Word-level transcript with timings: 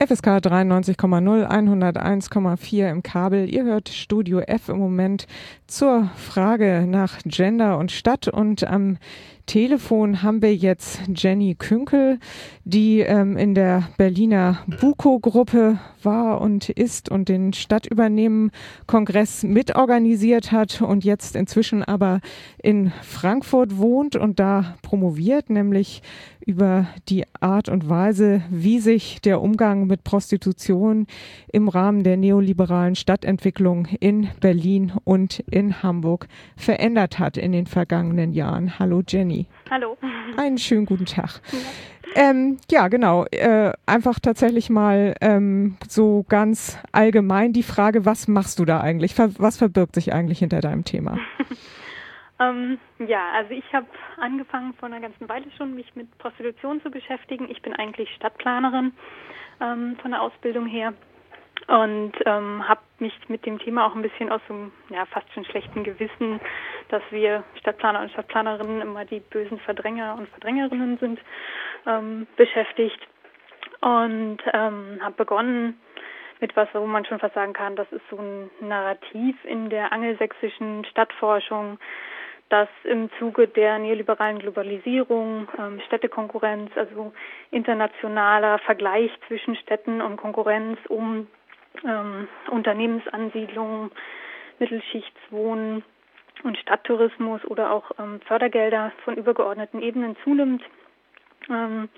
FSK 0.00 0.38
93,0, 0.38 1.44
101,4 1.44 2.88
im 2.88 3.02
Kabel. 3.02 3.52
Ihr 3.52 3.64
hört 3.64 3.88
Studio 3.88 4.38
F 4.38 4.68
im 4.68 4.78
Moment 4.78 5.26
zur 5.66 6.08
Frage 6.14 6.86
nach 6.86 7.18
Gender 7.24 7.78
und 7.78 7.90
Stadt 7.90 8.28
und 8.28 8.62
am 8.62 8.98
Telefon 9.48 10.22
haben 10.22 10.42
wir 10.42 10.54
jetzt 10.54 11.00
Jenny 11.16 11.54
Künkel, 11.54 12.18
die 12.64 13.00
ähm, 13.00 13.38
in 13.38 13.54
der 13.54 13.88
Berliner 13.96 14.58
Buko-Gruppe 14.78 15.78
war 16.02 16.42
und 16.42 16.68
ist 16.68 17.08
und 17.08 17.30
den 17.30 17.54
Stadtübernehmen-Kongress 17.54 19.44
mitorganisiert 19.44 20.52
hat 20.52 20.82
und 20.82 21.02
jetzt 21.02 21.34
inzwischen 21.34 21.82
aber 21.82 22.20
in 22.62 22.92
Frankfurt 23.02 23.78
wohnt 23.78 24.16
und 24.16 24.38
da 24.38 24.76
promoviert, 24.82 25.48
nämlich 25.48 26.02
über 26.44 26.86
die 27.08 27.24
Art 27.40 27.68
und 27.68 27.88
Weise, 27.88 28.42
wie 28.50 28.80
sich 28.80 29.20
der 29.20 29.40
Umgang 29.42 29.86
mit 29.86 30.02
Prostitution 30.02 31.06
im 31.52 31.68
Rahmen 31.68 32.04
der 32.04 32.16
neoliberalen 32.16 32.96
Stadtentwicklung 32.96 33.86
in 34.00 34.28
Berlin 34.40 34.92
und 35.04 35.40
in 35.50 35.82
Hamburg 35.82 36.26
verändert 36.56 37.18
hat 37.18 37.36
in 37.36 37.52
den 37.52 37.66
vergangenen 37.66 38.32
Jahren. 38.32 38.78
Hallo 38.78 39.02
Jenny. 39.06 39.37
Hallo. 39.70 39.96
Einen 40.36 40.58
schönen 40.58 40.86
guten 40.86 41.06
Tag. 41.06 41.40
Ja, 41.52 42.30
ähm, 42.30 42.56
ja 42.70 42.88
genau. 42.88 43.26
Äh, 43.26 43.72
einfach 43.86 44.18
tatsächlich 44.18 44.70
mal 44.70 45.14
ähm, 45.20 45.76
so 45.88 46.24
ganz 46.28 46.78
allgemein 46.92 47.52
die 47.52 47.62
Frage, 47.62 48.04
was 48.04 48.28
machst 48.28 48.58
du 48.58 48.64
da 48.64 48.80
eigentlich? 48.80 49.14
Was 49.18 49.58
verbirgt 49.58 49.94
sich 49.94 50.12
eigentlich 50.12 50.38
hinter 50.38 50.60
deinem 50.60 50.84
Thema? 50.84 51.18
Ähm, 52.40 52.78
ja, 53.00 53.32
also 53.34 53.50
ich 53.52 53.64
habe 53.72 53.86
angefangen 54.16 54.72
vor 54.74 54.86
einer 54.86 55.00
ganzen 55.00 55.28
Weile 55.28 55.46
schon, 55.56 55.74
mich 55.74 55.94
mit 55.96 56.16
Prostitution 56.18 56.80
zu 56.82 56.90
beschäftigen. 56.90 57.50
Ich 57.50 57.62
bin 57.62 57.74
eigentlich 57.74 58.08
Stadtplanerin 58.14 58.92
ähm, 59.60 59.96
von 60.00 60.12
der 60.12 60.22
Ausbildung 60.22 60.66
her 60.66 60.94
und 61.68 62.12
ähm, 62.24 62.66
habe 62.66 62.80
mich 62.98 63.12
mit 63.28 63.44
dem 63.44 63.58
Thema 63.58 63.86
auch 63.86 63.94
ein 63.94 64.02
bisschen 64.02 64.30
aus 64.32 64.40
dem 64.48 64.72
ja, 64.88 65.04
fast 65.06 65.30
schon 65.34 65.44
schlechten 65.44 65.84
Gewissen, 65.84 66.40
dass 66.88 67.02
wir 67.10 67.44
Stadtplaner 67.60 68.00
und 68.00 68.10
Stadtplanerinnen 68.10 68.80
immer 68.80 69.04
die 69.04 69.20
bösen 69.20 69.58
Verdränger 69.60 70.16
und 70.18 70.28
Verdrängerinnen 70.30 70.96
sind, 70.96 71.20
ähm, 71.86 72.26
beschäftigt. 72.36 72.98
Und 73.80 74.38
ähm, 74.52 74.98
habe 75.02 75.14
begonnen 75.16 75.78
mit 76.40 76.56
was, 76.56 76.68
wo 76.72 76.86
man 76.86 77.04
schon 77.04 77.18
fast 77.18 77.34
sagen 77.34 77.52
kann, 77.52 77.76
das 77.76 77.90
ist 77.92 78.02
so 78.10 78.16
ein 78.16 78.50
Narrativ 78.60 79.36
in 79.44 79.68
der 79.68 79.92
angelsächsischen 79.92 80.86
Stadtforschung, 80.86 81.78
dass 82.48 82.68
im 82.84 83.10
Zuge 83.18 83.46
der 83.46 83.78
neoliberalen 83.78 84.38
Globalisierung, 84.38 85.48
ähm, 85.58 85.80
Städtekonkurrenz, 85.86 86.70
also 86.76 87.12
internationaler 87.50 88.58
Vergleich 88.60 89.10
zwischen 89.26 89.54
Städten 89.56 90.00
und 90.00 90.16
Konkurrenz 90.16 90.78
um 90.88 91.26
ähm, 91.84 92.28
Unternehmensansiedlungen, 92.50 93.90
Mittelschichtswohnen 94.58 95.84
und 96.44 96.58
Stadttourismus 96.58 97.44
oder 97.44 97.70
auch 97.72 97.90
ähm, 97.98 98.20
Fördergelder 98.26 98.92
von 99.04 99.16
übergeordneten 99.16 99.82
Ebenen 99.82 100.16
zunimmt 100.24 100.62
ähm, 101.48 101.88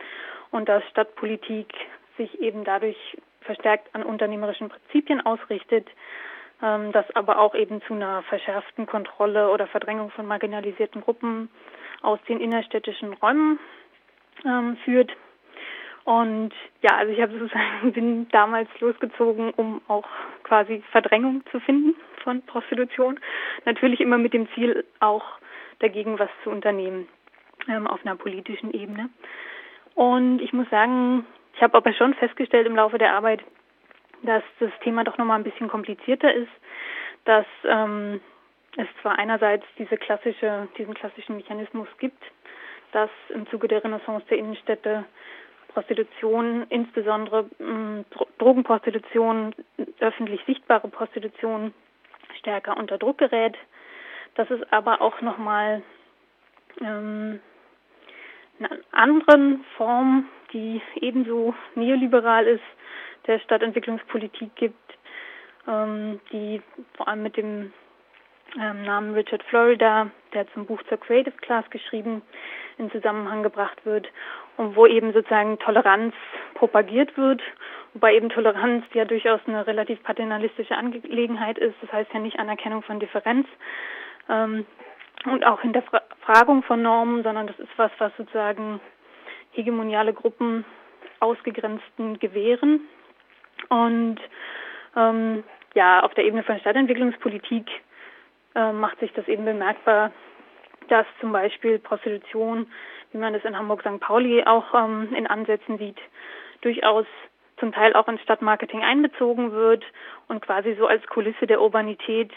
und 0.50 0.68
dass 0.68 0.82
Stadtpolitik 0.90 1.72
sich 2.16 2.40
eben 2.40 2.64
dadurch 2.64 2.96
verstärkt 3.40 3.94
an 3.94 4.02
unternehmerischen 4.02 4.68
Prinzipien 4.68 5.24
ausrichtet, 5.24 5.88
ähm, 6.62 6.92
das 6.92 7.04
aber 7.14 7.38
auch 7.38 7.54
eben 7.54 7.82
zu 7.82 7.94
einer 7.94 8.22
verschärften 8.22 8.86
Kontrolle 8.86 9.50
oder 9.50 9.66
Verdrängung 9.66 10.10
von 10.10 10.26
marginalisierten 10.26 11.00
Gruppen 11.00 11.50
aus 12.02 12.18
den 12.28 12.40
innerstädtischen 12.40 13.14
Räumen 13.14 13.58
ähm, 14.44 14.76
führt. 14.84 15.10
Und 16.04 16.52
ja, 16.82 16.96
also 16.96 17.12
ich 17.12 17.20
habe 17.20 17.38
sozusagen 17.38 17.92
bin 17.92 18.28
damals 18.30 18.68
losgezogen, 18.80 19.50
um 19.50 19.80
auch 19.88 20.08
quasi 20.42 20.82
Verdrängung 20.92 21.42
zu 21.50 21.60
finden 21.60 21.94
von 22.24 22.42
Prostitution. 22.42 23.18
Natürlich 23.64 24.00
immer 24.00 24.18
mit 24.18 24.32
dem 24.32 24.48
Ziel, 24.54 24.84
auch 25.00 25.24
dagegen 25.78 26.18
was 26.18 26.30
zu 26.44 26.50
unternehmen 26.50 27.08
ähm, 27.68 27.86
auf 27.86 28.04
einer 28.04 28.16
politischen 28.16 28.72
Ebene. 28.72 29.10
Und 29.94 30.40
ich 30.40 30.52
muss 30.52 30.68
sagen, 30.70 31.26
ich 31.54 31.62
habe 31.62 31.76
aber 31.76 31.92
schon 31.92 32.14
festgestellt 32.14 32.66
im 32.66 32.76
Laufe 32.76 32.98
der 32.98 33.12
Arbeit, 33.12 33.42
dass 34.22 34.42
das 34.58 34.70
Thema 34.82 35.04
doch 35.04 35.18
nochmal 35.18 35.38
ein 35.38 35.44
bisschen 35.44 35.68
komplizierter 35.68 36.32
ist, 36.32 36.50
dass 37.24 37.46
ähm, 37.64 38.20
es 38.76 38.86
zwar 39.02 39.18
einerseits 39.18 39.64
diese 39.78 39.96
klassische, 39.96 40.68
diesen 40.78 40.94
klassischen 40.94 41.36
Mechanismus 41.36 41.88
gibt, 41.98 42.22
dass 42.92 43.10
im 43.30 43.48
Zuge 43.48 43.68
der 43.68 43.82
Renaissance 43.82 44.26
der 44.28 44.38
Innenstädte 44.38 45.04
Prostitution, 45.72 46.66
insbesondere 46.68 47.48
ähm, 47.60 48.04
Drogenprostitution, 48.38 49.54
öffentlich 50.00 50.40
sichtbare 50.46 50.88
Prostitution 50.88 51.72
stärker 52.38 52.76
unter 52.76 52.98
Druck 52.98 53.18
gerät, 53.18 53.56
dass 54.34 54.50
es 54.50 54.60
aber 54.72 55.00
auch 55.00 55.20
nochmal 55.20 55.82
ähm, 56.80 57.40
eine 58.58 58.80
andere 58.92 59.58
Form, 59.76 60.28
die 60.52 60.80
ebenso 60.96 61.54
neoliberal 61.74 62.46
ist, 62.46 62.62
der 63.26 63.38
Stadtentwicklungspolitik 63.40 64.54
gibt, 64.56 64.98
ähm, 65.68 66.20
die 66.32 66.62
vor 66.94 67.08
allem 67.08 67.22
mit 67.22 67.36
dem 67.36 67.72
ähm, 68.60 68.82
Namen 68.82 69.14
Richard 69.14 69.42
Florida, 69.44 70.10
der 70.34 70.50
zum 70.52 70.66
Buch 70.66 70.82
zur 70.88 70.98
Creative 70.98 71.36
Class 71.36 71.68
geschrieben, 71.70 72.22
in 72.78 72.90
Zusammenhang 72.90 73.42
gebracht 73.42 73.84
wird 73.84 74.08
und 74.56 74.76
wo 74.76 74.86
eben 74.86 75.12
sozusagen 75.12 75.58
Toleranz 75.58 76.14
propagiert 76.54 77.16
wird, 77.16 77.42
wobei 77.94 78.14
eben 78.14 78.28
Toleranz 78.28 78.84
ja 78.92 79.04
durchaus 79.04 79.40
eine 79.46 79.66
relativ 79.66 80.02
paternalistische 80.02 80.76
Angelegenheit 80.76 81.58
ist, 81.58 81.74
das 81.80 81.92
heißt 81.92 82.12
ja 82.12 82.20
nicht 82.20 82.38
Anerkennung 82.38 82.82
von 82.82 83.00
Differenz 83.00 83.46
ähm, 84.28 84.66
und 85.24 85.44
auch 85.44 85.60
Hinterfragung 85.60 86.62
von 86.62 86.82
Normen, 86.82 87.22
sondern 87.22 87.46
das 87.46 87.58
ist 87.58 87.72
was, 87.76 87.90
was 87.98 88.12
sozusagen 88.16 88.80
hegemoniale 89.52 90.12
Gruppen 90.12 90.64
ausgegrenzten 91.20 92.18
gewähren 92.18 92.80
und 93.68 94.18
ähm, 94.96 95.44
ja, 95.74 96.02
auf 96.02 96.14
der 96.14 96.24
Ebene 96.24 96.42
von 96.42 96.58
Stadtentwicklungspolitik 96.58 97.66
äh, 98.54 98.72
macht 98.72 98.98
sich 99.00 99.12
das 99.12 99.28
eben 99.28 99.44
bemerkbar, 99.44 100.10
dass 100.90 101.06
zum 101.20 101.32
Beispiel 101.32 101.78
Prostitution, 101.78 102.70
wie 103.12 103.18
man 103.18 103.32
das 103.32 103.44
in 103.44 103.56
Hamburg 103.56 103.82
St. 103.82 104.00
Pauli 104.00 104.44
auch 104.44 104.74
ähm, 104.74 105.14
in 105.14 105.26
Ansätzen 105.26 105.78
sieht, 105.78 105.98
durchaus 106.62 107.06
zum 107.58 107.72
Teil 107.72 107.94
auch 107.94 108.08
ins 108.08 108.22
Stadtmarketing 108.22 108.82
einbezogen 108.82 109.52
wird 109.52 109.84
und 110.28 110.40
quasi 110.42 110.74
so 110.74 110.86
als 110.86 111.06
Kulisse 111.06 111.46
der 111.46 111.60
Urbanität 111.60 112.32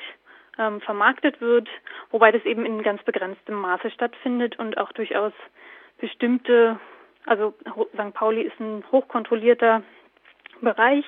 ähm, 0.59 0.81
vermarktet 0.81 1.41
wird, 1.41 1.67
wobei 2.11 2.31
das 2.31 2.43
eben 2.45 2.65
in 2.65 2.83
ganz 2.83 3.01
begrenztem 3.03 3.55
Maße 3.55 3.89
stattfindet 3.89 4.59
und 4.59 4.77
auch 4.77 4.91
durchaus 4.91 5.33
bestimmte, 5.99 6.79
also 7.25 7.53
St. 7.93 8.13
Pauli 8.13 8.41
ist 8.41 8.59
ein 8.59 8.83
hochkontrollierter 8.91 9.81
Bereich. 10.61 11.05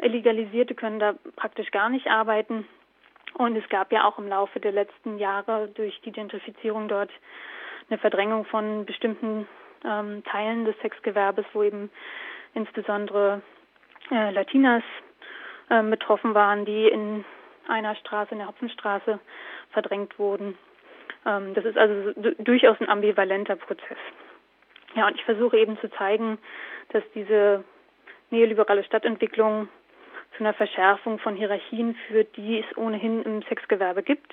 Illegalisierte 0.00 0.74
können 0.74 1.00
da 1.00 1.14
praktisch 1.34 1.70
gar 1.70 1.88
nicht 1.88 2.06
arbeiten. 2.06 2.68
Und 3.34 3.56
es 3.56 3.68
gab 3.68 3.92
ja 3.92 4.04
auch 4.04 4.18
im 4.18 4.28
Laufe 4.28 4.60
der 4.60 4.72
letzten 4.72 5.18
Jahre 5.18 5.68
durch 5.68 6.00
die 6.02 6.12
Gentrifizierung 6.12 6.88
dort 6.88 7.10
eine 7.88 7.98
Verdrängung 7.98 8.44
von 8.44 8.84
bestimmten 8.84 9.46
ähm, 9.84 10.22
Teilen 10.24 10.64
des 10.64 10.78
Sexgewerbes, 10.80 11.44
wo 11.52 11.62
eben 11.62 11.90
insbesondere 12.54 13.42
äh, 14.10 14.30
Latinas 14.30 14.82
äh, 15.68 15.82
betroffen 15.82 16.34
waren, 16.34 16.64
die 16.64 16.88
in 16.88 17.24
einer 17.68 17.94
Straße, 17.96 18.32
in 18.32 18.38
der 18.38 18.48
Hopfenstraße, 18.48 19.20
verdrängt 19.70 20.18
wurden. 20.18 20.56
Ähm, 21.26 21.54
das 21.54 21.64
ist 21.64 21.76
also 21.76 22.12
durchaus 22.38 22.80
ein 22.80 22.88
ambivalenter 22.88 23.56
Prozess. 23.56 23.98
Ja, 24.94 25.06
und 25.06 25.14
ich 25.16 25.24
versuche 25.24 25.58
eben 25.58 25.78
zu 25.78 25.90
zeigen, 25.90 26.38
dass 26.90 27.02
diese 27.14 27.64
neoliberale 28.30 28.84
Stadtentwicklung 28.84 29.68
zu 30.38 30.44
einer 30.44 30.54
Verschärfung 30.54 31.18
von 31.18 31.34
Hierarchien 31.34 31.96
führt, 32.06 32.36
die 32.36 32.60
es 32.60 32.76
ohnehin 32.78 33.22
im 33.24 33.42
Sexgewerbe 33.42 34.02
gibt. 34.02 34.32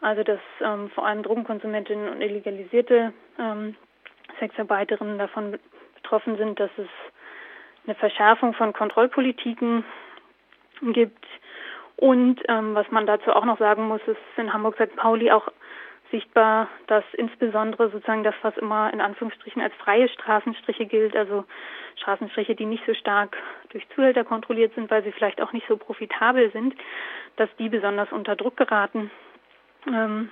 Also 0.00 0.22
dass 0.22 0.40
ähm, 0.60 0.90
vor 0.90 1.06
allem 1.06 1.22
Drogenkonsumentinnen 1.22 2.08
und 2.08 2.20
illegalisierte 2.20 3.12
ähm, 3.38 3.74
Sexarbeiterinnen 4.38 5.18
davon 5.18 5.58
betroffen 5.96 6.36
sind, 6.36 6.60
dass 6.60 6.70
es 6.76 6.88
eine 7.86 7.94
Verschärfung 7.96 8.54
von 8.54 8.72
Kontrollpolitiken 8.72 9.84
gibt. 10.92 11.26
Und 11.96 12.40
ähm, 12.48 12.74
was 12.74 12.90
man 12.90 13.06
dazu 13.06 13.32
auch 13.32 13.44
noch 13.44 13.58
sagen 13.58 13.88
muss, 13.88 14.00
ist 14.06 14.18
in 14.36 14.52
Hamburg 14.52 14.76
St. 14.76 14.94
Pauli 14.96 15.30
auch 15.30 15.48
sichtbar, 16.10 16.68
dass 16.86 17.04
insbesondere 17.14 17.90
sozusagen 17.90 18.24
das, 18.24 18.34
was 18.42 18.56
immer 18.56 18.92
in 18.92 19.00
Anführungsstrichen 19.00 19.62
als 19.62 19.74
freie 19.74 20.08
Straßenstriche 20.08 20.86
gilt, 20.86 21.16
also 21.16 21.44
Straßenstriche, 21.96 22.54
die 22.54 22.66
nicht 22.66 22.84
so 22.86 22.94
stark 22.94 23.36
durch 23.70 23.86
Zuhälter 23.94 24.24
kontrolliert 24.24 24.74
sind, 24.74 24.90
weil 24.90 25.02
sie 25.02 25.12
vielleicht 25.12 25.40
auch 25.40 25.52
nicht 25.52 25.66
so 25.68 25.76
profitabel 25.76 26.50
sind, 26.52 26.74
dass 27.36 27.48
die 27.58 27.68
besonders 27.68 28.10
unter 28.12 28.36
Druck 28.36 28.56
geraten, 28.56 29.10
ähm, 29.86 30.30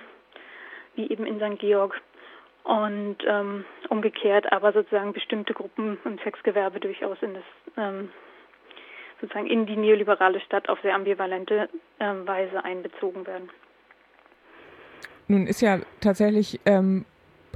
wie 0.95 1.09
eben 1.09 1.25
in 1.25 1.39
St. 1.39 1.59
Georg. 1.59 1.99
Und 2.63 3.17
ähm, 3.27 3.65
umgekehrt 3.89 4.49
aber 4.53 4.71
sozusagen 4.71 5.11
bestimmte 5.11 5.53
Gruppen 5.53 5.97
im 6.05 6.17
Sexgewerbe 6.19 6.79
durchaus 6.79 7.17
in 7.21 7.33
das 7.33 7.43
ähm, 7.75 8.09
sozusagen 9.19 9.47
in 9.47 9.65
die 9.65 9.75
neoliberale 9.75 10.39
Stadt 10.39 10.69
auf 10.69 10.79
sehr 10.81 10.95
ambivalente 10.95 11.69
äh, 11.99 12.05
Weise 12.25 12.63
einbezogen 12.63 13.27
werden. 13.27 13.49
Nun 15.33 15.47
ist 15.47 15.61
ja 15.61 15.79
tatsächlich 15.99 16.59
ähm, 16.67 17.05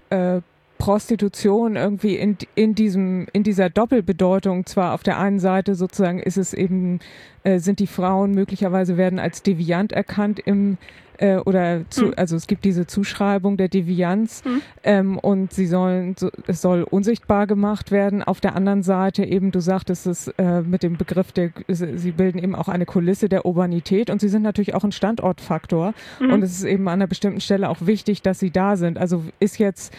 äh, 0.10 0.42
Prostitution 0.88 1.76
irgendwie 1.76 2.16
in, 2.16 2.38
in 2.56 2.74
diesem, 2.74 3.28
in 3.34 3.44
dieser 3.44 3.70
Doppelbedeutung 3.70 4.66
zwar 4.66 4.94
auf 4.94 5.04
der 5.04 5.20
einen 5.20 5.42
Seite 5.42 5.76
sozusagen 5.76 6.20
ist 6.20 6.38
es 6.38 6.54
eben, 6.54 7.02
äh, 7.44 7.60
sind 7.60 7.80
die 7.80 7.88
Frauen 7.88 8.32
möglicherweise 8.32 8.96
werden 8.96 9.20
als 9.20 9.44
deviant 9.44 9.92
erkannt 9.92 10.40
im 10.40 10.78
äh, 11.18 11.38
oder 11.40 11.82
zu, 11.90 12.06
mhm. 12.06 12.14
also 12.16 12.38
es 12.38 12.48
gibt 12.48 12.64
diese 12.64 12.88
Zuschreibung 12.88 13.58
der 13.58 13.68
Devianz 13.68 14.46
mhm. 14.46 14.62
ähm, 14.84 15.20
und 15.20 15.52
sie 15.52 15.68
sollen, 15.68 16.16
so, 16.18 16.30
es 16.46 16.62
soll 16.62 16.84
unsichtbar 16.84 17.48
gemacht 17.48 17.92
werden. 17.92 18.24
Auf 18.24 18.40
der 18.40 18.56
anderen 18.56 18.82
Seite 18.82 19.26
eben, 19.26 19.52
du 19.52 19.60
sagtest 19.60 20.08
es 20.08 20.30
äh, 20.38 20.62
mit 20.62 20.84
dem 20.84 20.96
Begriff 20.96 21.34
der, 21.34 21.52
sie 21.68 22.12
bilden 22.12 22.38
eben 22.38 22.56
auch 22.56 22.70
eine 22.70 22.86
Kulisse 22.86 23.28
der 23.28 23.46
Urbanität 23.46 24.10
und 24.10 24.22
sie 24.22 24.30
sind 24.30 24.44
natürlich 24.44 24.74
auch 24.74 24.86
ein 24.86 24.94
Standortfaktor 24.94 25.94
mhm. 26.22 26.32
und 26.32 26.44
es 26.44 26.52
ist 26.52 26.64
eben 26.64 26.88
an 26.88 26.94
einer 26.94 27.08
bestimmten 27.08 27.42
Stelle 27.42 27.68
auch 27.68 27.80
wichtig, 27.82 28.22
dass 28.22 28.40
sie 28.40 28.52
da 28.52 28.78
sind. 28.78 28.98
Also 28.98 29.24
ist 29.42 29.60
jetzt 29.60 29.94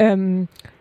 ähm, 0.00 0.48
äh, 0.64 0.79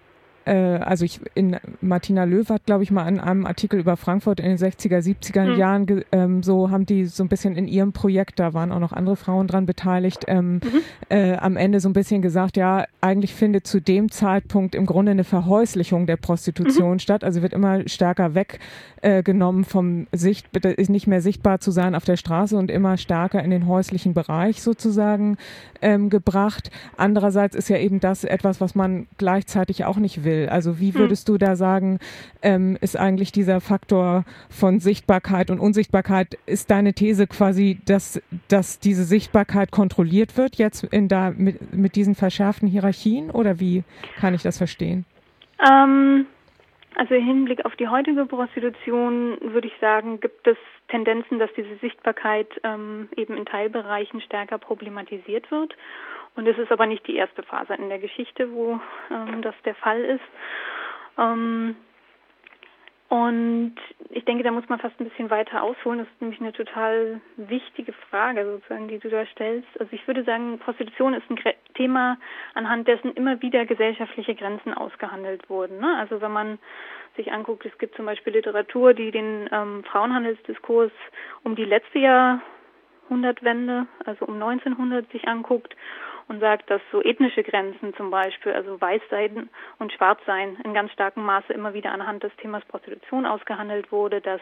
also 0.54 1.06
ich 1.06 1.20
in 1.36 1.58
Martina 1.82 2.24
Löw 2.24 2.48
hat, 2.50 2.66
glaube 2.66 2.84
ich, 2.84 2.92
mal 2.92 3.08
in 3.08 3.20
einem 3.20 3.46
Artikel 3.46 3.80
über 3.80 3.98
Frankfurt 3.98 4.40
in 4.40 4.46
den 4.46 4.58
60er, 4.58 5.00
70er 5.00 5.54
mhm. 5.54 5.60
Jahren 5.60 6.04
ähm, 6.12 6.44
so 6.44 6.70
haben 6.72 6.86
die 6.86 7.06
so 7.06 7.24
ein 7.24 7.30
bisschen 7.30 7.56
in 7.56 7.68
ihrem 7.68 7.94
Projekt, 7.94 8.40
da 8.40 8.54
waren 8.54 8.72
auch 8.72 8.80
noch 8.80 8.94
andere 8.94 9.16
Frauen 9.16 9.48
dran 9.48 9.66
beteiligt, 9.66 10.26
ähm, 10.28 10.56
mhm. 10.56 10.62
äh, 11.10 11.36
am 11.36 11.58
Ende 11.58 11.80
so 11.80 11.90
ein 11.90 11.94
bisschen 11.94 12.22
gesagt, 12.22 12.58
ja, 12.58 12.86
eigentlich 13.02 13.34
findet 13.34 13.68
zu 13.68 13.82
dem 13.82 14.12
Zeitpunkt 14.12 14.76
im 14.76 14.86
Grunde 14.86 15.12
eine 15.12 15.24
Verhäuslichung 15.24 16.06
der 16.06 16.18
Prostitution 16.18 16.94
mhm. 16.94 17.00
statt. 17.00 17.24
Also 17.24 17.42
wird 17.42 17.54
immer 17.54 17.88
stärker 17.88 18.34
weggenommen 18.34 19.64
äh, 19.64 19.68
vom 19.68 20.08
Sicht, 20.12 20.56
ist 20.56 20.90
nicht 20.90 21.08
mehr 21.08 21.22
sichtbar 21.22 21.60
zu 21.60 21.72
sein 21.72 21.96
auf 21.96 22.06
der 22.06 22.18
Straße 22.18 22.58
und 22.58 22.72
immer 22.72 22.98
stärker 22.98 23.44
in 23.44 23.52
den 23.52 23.68
häuslichen 23.68 24.14
Bereich 24.14 24.62
sozusagen 24.62 25.38
ähm, 25.82 26.10
gebracht. 26.10 26.72
Andererseits 26.98 27.56
ist 27.56 27.70
ja 27.70 27.78
eben 27.78 28.00
das 28.00 28.24
etwas, 28.24 28.62
was 28.62 28.76
man 28.76 29.08
gleichzeitig 29.18 29.86
auch 29.86 29.98
nicht 29.98 30.24
will 30.24 30.39
will. 30.40 30.50
Also 30.50 30.80
wie 30.80 30.94
hm. 30.94 31.00
würdest 31.02 31.28
hm. 31.28 31.34
du 31.34 31.38
da 31.38 31.56
sagen, 31.56 32.00
ähm, 32.42 32.78
ist 32.82 32.98
eigentlich 32.98 33.32
dieser 33.32 33.62
Faktor 33.62 34.24
von 34.50 34.80
Sichtbarkeit 34.80 35.50
und 35.50 35.60
Unsichtbarkeit, 35.60 36.38
ist 36.46 36.72
deine 36.72 36.94
These 36.94 37.28
quasi, 37.28 37.80
dass, 37.86 38.22
dass 38.48 38.80
diese 38.80 39.04
Sichtbarkeit 39.04 39.72
kontrolliert 39.72 40.38
wird 40.38 40.56
jetzt 40.56 40.84
in 40.86 41.08
da 41.08 41.32
mit, 41.36 41.74
mit 41.74 41.96
diesen 41.96 42.16
verschärften 42.16 42.68
Hierarchien 42.68 43.32
oder 43.32 43.60
wie 43.60 43.84
kann 44.20 44.34
ich 44.34 44.44
das 44.44 44.58
verstehen? 44.58 45.06
Ähm, 45.60 46.26
also 46.96 47.14
im 47.16 47.26
Hinblick 47.26 47.66
auf 47.66 47.76
die 47.76 47.88
heutige 47.88 48.26
Prostitution 48.26 49.38
würde 49.42 49.68
ich 49.68 49.74
sagen, 49.80 50.20
gibt 50.20 50.48
es 50.48 50.58
Tendenzen, 50.90 51.40
dass 51.40 51.50
diese 51.56 51.76
Sichtbarkeit 51.78 52.50
ähm, 52.64 53.10
eben 53.16 53.38
in 53.38 53.46
Teilbereichen 53.46 54.22
stärker 54.22 54.58
problematisiert 54.58 55.50
wird. 55.52 55.76
Und 56.36 56.48
es 56.48 56.58
ist 56.58 56.72
aber 56.72 56.86
nicht 56.86 57.06
die 57.08 57.16
erste 57.16 57.44
Phase 57.44 57.74
in 57.76 57.90
der 57.90 58.00
Geschichte, 58.00 58.52
wo 58.52 58.80
ähm, 59.12 59.42
das 59.42 59.56
der 59.66 59.76
Fall 59.76 60.02
ist. 60.02 60.22
Ähm, 61.18 61.76
und 63.10 63.74
ich 64.12 64.24
denke, 64.26 64.44
da 64.44 64.52
muss 64.52 64.70
man 64.70 64.80
fast 64.80 65.00
ein 65.00 65.10
bisschen 65.10 65.32
weiter 65.32 65.64
ausholen. 65.64 65.98
Das 65.98 66.08
ist 66.08 66.22
nämlich 66.22 66.40
eine 66.40 66.54
total 66.54 67.20
wichtige 67.38 67.92
Frage, 67.92 68.46
sozusagen, 68.46 68.88
die 68.88 69.00
du 69.00 69.10
da 69.10 69.26
stellst. 69.26 69.68
Also 69.80 69.92
ich 69.94 70.06
würde 70.08 70.24
sagen, 70.24 70.60
Prostitution 70.60 71.16
ist 71.16 71.28
ein 71.28 71.40
Thema, 71.74 72.20
anhand 72.54 72.88
dessen 72.88 73.12
immer 73.16 73.42
wieder 73.42 73.66
gesellschaftliche 73.66 74.36
Grenzen 74.36 74.76
ausgehandelt 74.76 75.50
wurden. 75.50 75.80
Ne? 75.80 75.98
Also 75.98 76.22
wenn 76.22 76.32
man 76.32 76.60
sich 77.18 77.32
anguckt, 77.32 77.66
es 77.66 77.76
gibt 77.80 77.96
zum 77.96 78.06
Beispiel 78.06 78.34
Literatur, 78.34 78.94
die 78.94 79.10
den 79.10 79.50
ähm, 79.52 79.84
Frauenhandelsdiskurs 79.86 80.92
um 81.44 81.56
die 81.56 81.66
letzte 81.66 81.98
Jahrhundertwende, 81.98 83.88
also 84.06 84.26
um 84.26 84.36
1900 84.36 85.12
sich 85.12 85.28
anguckt 85.28 85.76
und 86.30 86.40
sagt, 86.40 86.70
dass 86.70 86.82
so 86.92 87.04
ethnische 87.04 87.44
Grenzen 87.44 87.94
zum 87.96 88.12
Beispiel, 88.12 88.54
also 88.54 88.80
Weißsein 88.80 89.50
und 89.80 89.92
Schwarzsein 89.92 90.58
in 90.64 90.74
ganz 90.74 90.92
starkem 90.92 91.26
Maße 91.26 91.52
immer 91.52 91.74
wieder 91.74 91.92
anhand 91.92 92.24
des 92.24 92.32
Themas 92.38 92.64
Prostitution 92.66 93.26
ausgehandelt 93.26 93.92
wurde, 93.92 94.22
dass 94.22 94.42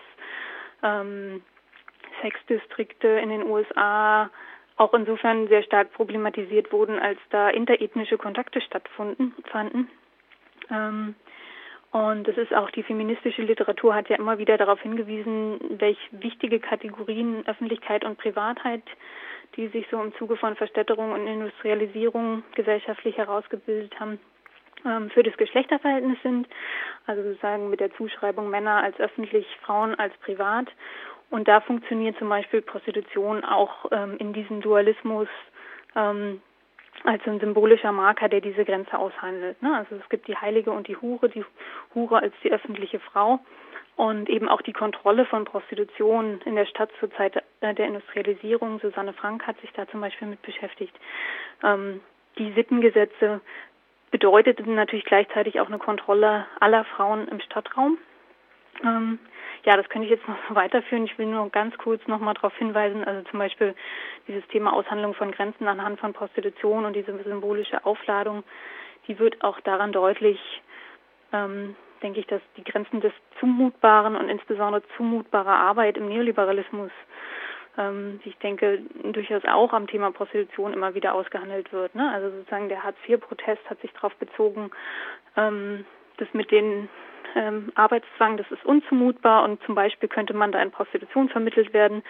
ähm, 0.83 1.41
Sexdistrikte 2.21 3.07
in 3.07 3.29
den 3.29 3.43
USA 3.43 4.29
auch 4.75 4.93
insofern 4.93 5.47
sehr 5.47 5.63
stark 5.63 5.93
problematisiert 5.93 6.71
wurden, 6.71 6.99
als 6.99 7.19
da 7.29 7.49
interethnische 7.49 8.17
Kontakte 8.17 8.61
stattfanden. 8.61 9.89
Ähm, 10.69 11.15
und 11.97 12.27
es 12.27 12.37
ist 12.37 12.53
auch 12.53 12.69
die 12.71 12.83
feministische 12.83 13.41
Literatur 13.41 13.95
hat 13.95 14.09
ja 14.09 14.17
immer 14.17 14.37
wieder 14.37 14.57
darauf 14.57 14.81
hingewiesen, 14.81 15.59
welche 15.79 15.99
wichtige 16.11 16.59
Kategorien 16.59 17.43
Öffentlichkeit 17.47 18.03
und 18.05 18.17
Privatheit 18.17 18.83
die 19.55 19.67
sich 19.69 19.87
so 19.89 20.01
im 20.01 20.13
Zuge 20.15 20.35
von 20.35 20.55
Verstädterung 20.55 21.11
und 21.11 21.25
Industrialisierung 21.25 22.43
gesellschaftlich 22.55 23.17
herausgebildet 23.17 23.99
haben, 23.99 24.19
ähm, 24.85 25.09
für 25.09 25.23
das 25.23 25.35
Geschlechterverhältnis 25.37 26.17
sind, 26.21 26.47
also 27.05 27.23
sozusagen 27.23 27.69
mit 27.69 27.79
der 27.79 27.93
Zuschreibung 27.95 28.49
Männer 28.49 28.83
als 28.83 28.99
öffentlich, 28.99 29.47
Frauen 29.61 29.95
als 29.95 30.15
privat. 30.17 30.67
Und 31.29 31.47
da 31.47 31.61
funktioniert 31.61 32.17
zum 32.19 32.29
Beispiel 32.29 32.61
Prostitution 32.61 33.43
auch 33.43 33.85
ähm, 33.91 34.17
in 34.19 34.33
diesem 34.33 34.61
Dualismus 34.61 35.27
ähm, 35.95 36.41
als 37.03 37.25
ein 37.25 37.39
symbolischer 37.39 37.91
Marker, 37.91 38.29
der 38.29 38.41
diese 38.41 38.65
Grenze 38.65 38.97
aushandelt. 38.97 39.61
Ne? 39.61 39.75
Also 39.75 39.95
es 39.95 40.09
gibt 40.09 40.27
die 40.27 40.35
Heilige 40.35 40.71
und 40.71 40.87
die 40.87 40.97
Hure, 40.97 41.29
die 41.29 41.45
Hure 41.93 42.21
als 42.21 42.33
die 42.43 42.51
öffentliche 42.51 42.99
Frau 42.99 43.39
und 43.95 44.29
eben 44.29 44.47
auch 44.47 44.61
die 44.61 44.73
Kontrolle 44.73 45.25
von 45.25 45.45
Prostitution 45.45 46.39
in 46.45 46.55
der 46.55 46.65
Stadt 46.65 46.91
zur 46.99 47.11
Zeit 47.11 47.35
äh, 47.61 47.73
der 47.73 47.87
Industrialisierung. 47.87 48.79
Susanne 48.79 49.13
Frank 49.13 49.45
hat 49.45 49.59
sich 49.61 49.71
da 49.73 49.87
zum 49.87 50.01
Beispiel 50.01 50.27
mit 50.27 50.41
beschäftigt. 50.41 50.95
Ähm, 51.63 52.01
die 52.37 52.51
Sittengesetze 52.53 53.41
bedeuteten 54.11 54.75
natürlich 54.75 55.05
gleichzeitig 55.05 55.59
auch 55.59 55.67
eine 55.67 55.79
Kontrolle 55.79 56.45
aller 56.59 56.85
Frauen 56.85 57.27
im 57.27 57.39
Stadtraum. 57.41 57.97
Ähm, 58.83 59.19
ja, 59.63 59.75
das 59.75 59.89
könnte 59.89 60.05
ich 60.05 60.11
jetzt 60.11 60.27
noch 60.27 60.37
weiterführen. 60.55 61.05
Ich 61.05 61.17
will 61.17 61.25
nur 61.25 61.49
ganz 61.49 61.77
kurz 61.77 62.05
noch 62.07 62.19
mal 62.19 62.33
darauf 62.33 62.55
hinweisen, 62.57 63.03
also 63.03 63.27
zum 63.29 63.39
Beispiel 63.39 63.75
dieses 64.27 64.45
Thema 64.47 64.73
Aushandlung 64.73 65.13
von 65.13 65.31
Grenzen 65.31 65.67
anhand 65.67 65.99
von 65.99 66.13
Prostitution 66.13 66.85
und 66.85 66.95
diese 66.95 67.17
symbolische 67.23 67.85
Aufladung, 67.85 68.43
die 69.07 69.19
wird 69.19 69.43
auch 69.43 69.59
daran 69.61 69.91
deutlich, 69.91 70.39
ähm, 71.33 71.75
denke 72.01 72.19
ich, 72.19 72.27
dass 72.27 72.41
die 72.55 72.63
Grenzen 72.63 73.01
des 73.01 73.13
Zumutbaren 73.39 74.15
und 74.15 74.29
insbesondere 74.29 74.83
zumutbarer 74.95 75.55
Arbeit 75.55 75.97
im 75.97 76.07
Neoliberalismus, 76.07 76.91
ähm, 77.77 78.19
ich 78.23 78.37
denke, 78.37 78.81
durchaus 79.03 79.43
auch 79.45 79.73
am 79.73 79.87
Thema 79.87 80.11
Prostitution 80.11 80.73
immer 80.73 80.93
wieder 80.93 81.13
ausgehandelt 81.13 81.71
wird. 81.73 81.95
Ne? 81.95 82.11
Also 82.11 82.29
sozusagen 82.29 82.69
der 82.69 82.83
Hartz-IV-Protest 82.83 83.69
hat 83.69 83.81
sich 83.81 83.91
darauf 83.93 84.15
bezogen, 84.15 84.71
ähm, 85.35 85.85
das 86.17 86.27
mit 86.33 86.51
den 86.51 86.89
ähm, 87.35 87.71
Arbeitszwang, 87.75 88.37
das 88.37 88.49
ist 88.51 88.65
unzumutbar 88.65 89.43
und 89.43 89.61
zum 89.63 89.75
Beispiel 89.75 90.09
könnte 90.09 90.33
man 90.33 90.51
da 90.51 90.61
in 90.61 90.71
Prostitution 90.71 91.29
vermittelt 91.29 91.73
werden. 91.73 92.03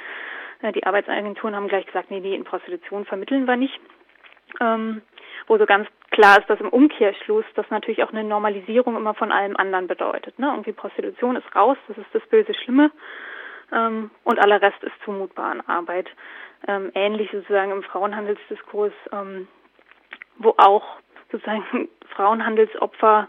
Äh, 0.61 0.71
die 0.71 0.85
Arbeitsagenturen 0.85 1.55
haben 1.55 1.67
gleich 1.67 1.85
gesagt, 1.85 2.11
nee, 2.11 2.19
nee, 2.19 2.35
in 2.35 2.43
Prostitution 2.43 3.05
vermitteln 3.05 3.45
wir 3.45 3.57
nicht. 3.57 3.79
Ähm, 4.59 5.01
wo 5.47 5.57
so 5.57 5.65
ganz 5.65 5.87
klar 6.11 6.39
ist, 6.39 6.49
dass 6.49 6.59
im 6.59 6.69
Umkehrschluss 6.69 7.45
das 7.55 7.69
natürlich 7.69 8.03
auch 8.03 8.11
eine 8.11 8.23
Normalisierung 8.23 8.95
immer 8.95 9.13
von 9.13 9.31
allem 9.31 9.55
anderen 9.55 9.87
bedeutet. 9.87 10.37
Ne? 10.39 10.47
Irgendwie 10.47 10.71
Prostitution 10.71 11.35
ist 11.35 11.55
raus, 11.55 11.77
das 11.87 11.97
ist 11.97 12.13
das 12.13 12.25
böse 12.27 12.53
Schlimme 12.53 12.91
ähm, 13.71 14.11
und 14.23 14.39
aller 14.39 14.61
Rest 14.61 14.81
ist 14.83 14.93
zumutbar 15.05 15.51
an 15.51 15.61
Arbeit. 15.61 16.09
Ähm, 16.67 16.91
ähnlich 16.95 17.29
sozusagen 17.31 17.71
im 17.71 17.83
Frauenhandelsdiskurs, 17.83 18.93
ähm, 19.11 19.47
wo 20.37 20.55
auch 20.57 20.97
sozusagen 21.31 21.89
Frauenhandelsopfer 22.15 23.27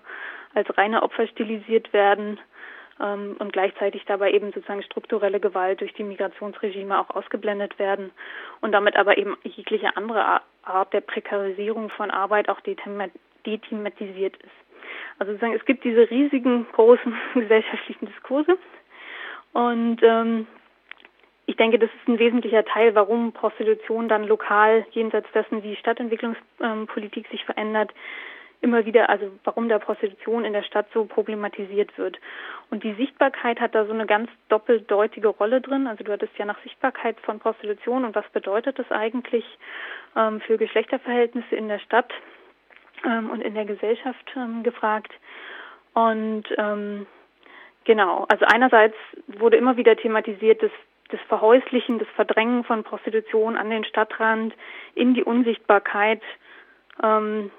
als 0.59 0.77
reine 0.77 1.03
Opfer 1.03 1.27
stilisiert 1.29 1.93
werden 1.93 2.39
ähm, 3.01 3.37
und 3.39 3.53
gleichzeitig 3.53 4.05
dabei 4.07 4.33
eben 4.33 4.53
sozusagen 4.53 4.83
strukturelle 4.83 5.41
Gewalt 5.41 5.81
durch 5.81 5.95
die 5.95 6.05
Migrationsregime 6.05 6.99
auch 6.99 7.11
ausgeblendet 7.11 7.79
werden 7.79 8.11
und 8.61 8.73
damit 8.73 8.97
aber 8.97 9.17
eben 9.17 9.37
jegliche 9.45 9.97
andere 9.97 10.41
Art 10.65 10.93
der 10.93 11.01
Prekarisierung 11.01 11.91
von 11.91 12.11
Arbeit 12.11 12.49
auch 12.49 12.61
dethematisiert 12.61 14.37
ist. 14.37 14.59
Also 15.19 15.33
sozusagen 15.33 15.55
es 15.55 15.65
gibt 15.65 15.85
diese 15.85 16.11
riesigen 16.11 16.67
großen 16.73 17.17
gesellschaftlichen 17.35 18.07
Diskurse 18.07 18.59
und 19.53 20.03
ähm, 20.03 20.47
ich 21.47 21.57
denke, 21.57 21.79
das 21.79 21.89
ist 21.89 22.09
ein 22.09 22.19
wesentlicher 22.19 22.63
Teil, 22.67 22.95
warum 22.95 23.33
Prostitution 23.33 24.07
dann 24.07 24.25
lokal 24.25 24.85
jenseits 24.91 25.33
dessen, 25.33 25.63
wie 25.63 25.77
Stadtentwicklungspolitik 25.77 27.27
sich 27.29 27.43
verändert, 27.47 27.91
immer 28.61 28.85
wieder, 28.85 29.09
also 29.09 29.31
warum 29.45 29.69
da 29.69 29.79
Prostitution 29.79 30.45
in 30.45 30.53
der 30.53 30.63
Stadt 30.63 30.87
so 30.93 31.05
problematisiert 31.05 31.97
wird. 31.97 32.19
Und 32.71 32.83
die 32.85 32.95
Sichtbarkeit 32.95 33.61
hat 33.61 33.75
da 33.75 33.87
so 33.87 33.93
eine 33.93 34.07
ganz 34.07 34.31
doppeldeutige 34.49 35.29
Rolle 35.29 35.61
drin. 35.61 35.87
Also 35.87 36.05
du 36.05 36.13
hattest 36.13 36.37
ja 36.39 36.45
nach 36.45 36.61
Sichtbarkeit 36.63 37.19
von 37.21 37.39
Prostitution 37.39 38.05
und 38.05 38.15
was 38.15 38.29
bedeutet 38.31 38.79
das 38.79 38.91
eigentlich 38.91 39.45
ähm, 40.17 40.41
für 40.41 40.59
Geschlechterverhältnisse 40.59 41.55
in 41.55 41.69
der 41.69 41.79
Stadt 41.79 42.13
ähm, 43.05 43.31
und 43.31 43.41
in 43.41 43.55
der 43.55 43.65
Gesellschaft 43.65 44.33
ähm, 44.37 44.63
gefragt. 44.63 45.13
Und 45.95 46.45
ähm, 46.57 47.07
Genau, 47.89 48.27
also 48.29 48.45
einerseits 48.45 48.95
wurde 49.29 49.57
immer 49.57 49.79
wieder 49.79 49.97
thematisiert, 49.97 50.63
dass 50.63 50.71
das 51.09 51.21
Verhäuslichen, 51.27 51.99
das 51.99 52.09
Verdrängen 52.17 52.63
von 52.65 52.85
Prostitution 52.85 53.57
an 53.57 53.71
den 53.71 53.83
Stadtrand 53.85 54.53
in 54.95 55.15
die 55.15 55.25
Unsichtbarkeit 55.25 56.21
ähm, 57.03 57.51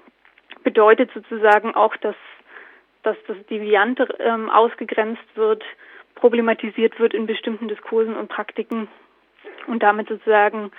bedeutet 0.62 1.10
sozusagen 1.14 1.74
auch, 1.74 1.96
dass, 1.96 2.16
dass 3.02 3.16
das 3.26 3.36
Deviante 3.48 4.08
ähm, 4.18 4.50
ausgegrenzt 4.50 5.24
wird, 5.34 5.64
problematisiert 6.14 6.98
wird 6.98 7.14
in 7.14 7.26
bestimmten 7.26 7.68
Diskursen 7.68 8.16
und 8.16 8.28
Praktiken 8.28 8.88
und 9.66 9.82
damit 9.82 10.08
sozusagen 10.08 10.70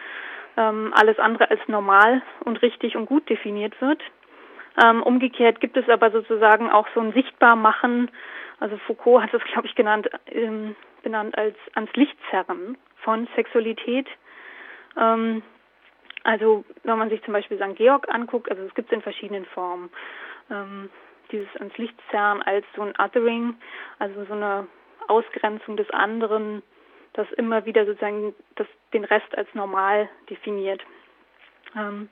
ähm, 0.58 0.94
alles 0.96 1.18
andere 1.20 1.50
als 1.50 1.62
normal 1.68 2.22
und 2.44 2.62
richtig 2.62 2.96
und 2.96 3.06
gut 3.06 3.30
definiert 3.30 3.80
wird. 3.82 4.02
Ähm, 4.82 5.04
umgekehrt 5.04 5.60
gibt 5.60 5.76
es 5.78 5.90
aber 5.90 6.12
sozusagen 6.12 6.70
auch 6.70 6.88
so 6.94 7.02
ein 7.02 7.14
Sichtbarmachen, 7.14 8.10
also 8.62 8.78
Foucault 8.78 9.24
hat 9.24 9.34
es, 9.34 9.44
glaube 9.52 9.68
ich, 9.68 9.76
genannt, 9.76 10.08
ähm, 10.28 10.76
benannt 11.04 11.38
als 11.38 11.58
ans 11.74 11.92
Licht 11.94 12.16
zerren 12.30 12.78
von 13.04 13.28
Sexualität. 13.36 14.08
Ähm, 14.98 15.42
also 16.24 16.64
wenn 16.84 16.98
man 16.98 17.10
sich 17.10 17.24
zum 17.24 17.34
Beispiel 17.34 17.58
St. 17.58 17.76
Georg 17.76 18.08
anguckt, 18.10 18.50
also 18.50 18.64
es 18.64 18.74
gibt 18.76 18.92
es 18.92 18.96
in 18.96 19.02
verschiedenen 19.02 19.46
Formen. 19.46 19.90
Ähm, 20.50 20.90
dieses 21.32 21.54
ans 21.56 21.78
Licht 21.78 21.96
zerren 22.10 22.42
als 22.42 22.66
so 22.76 22.82
ein 22.82 22.94
Othering, 23.00 23.56
also 24.00 24.26
so 24.26 24.34
eine 24.34 24.68
Ausgrenzung 25.08 25.78
des 25.78 25.90
anderen, 25.92 26.62
das 27.14 27.30
immer 27.34 27.66
wieder 27.66 27.86
sozusagen 27.86 28.34
das, 28.56 28.68
den 28.94 29.04
Rest 29.04 29.38
als 29.38 29.54
normal 29.54 30.10
definiert. 30.30 30.82
Ähm, 31.76 32.10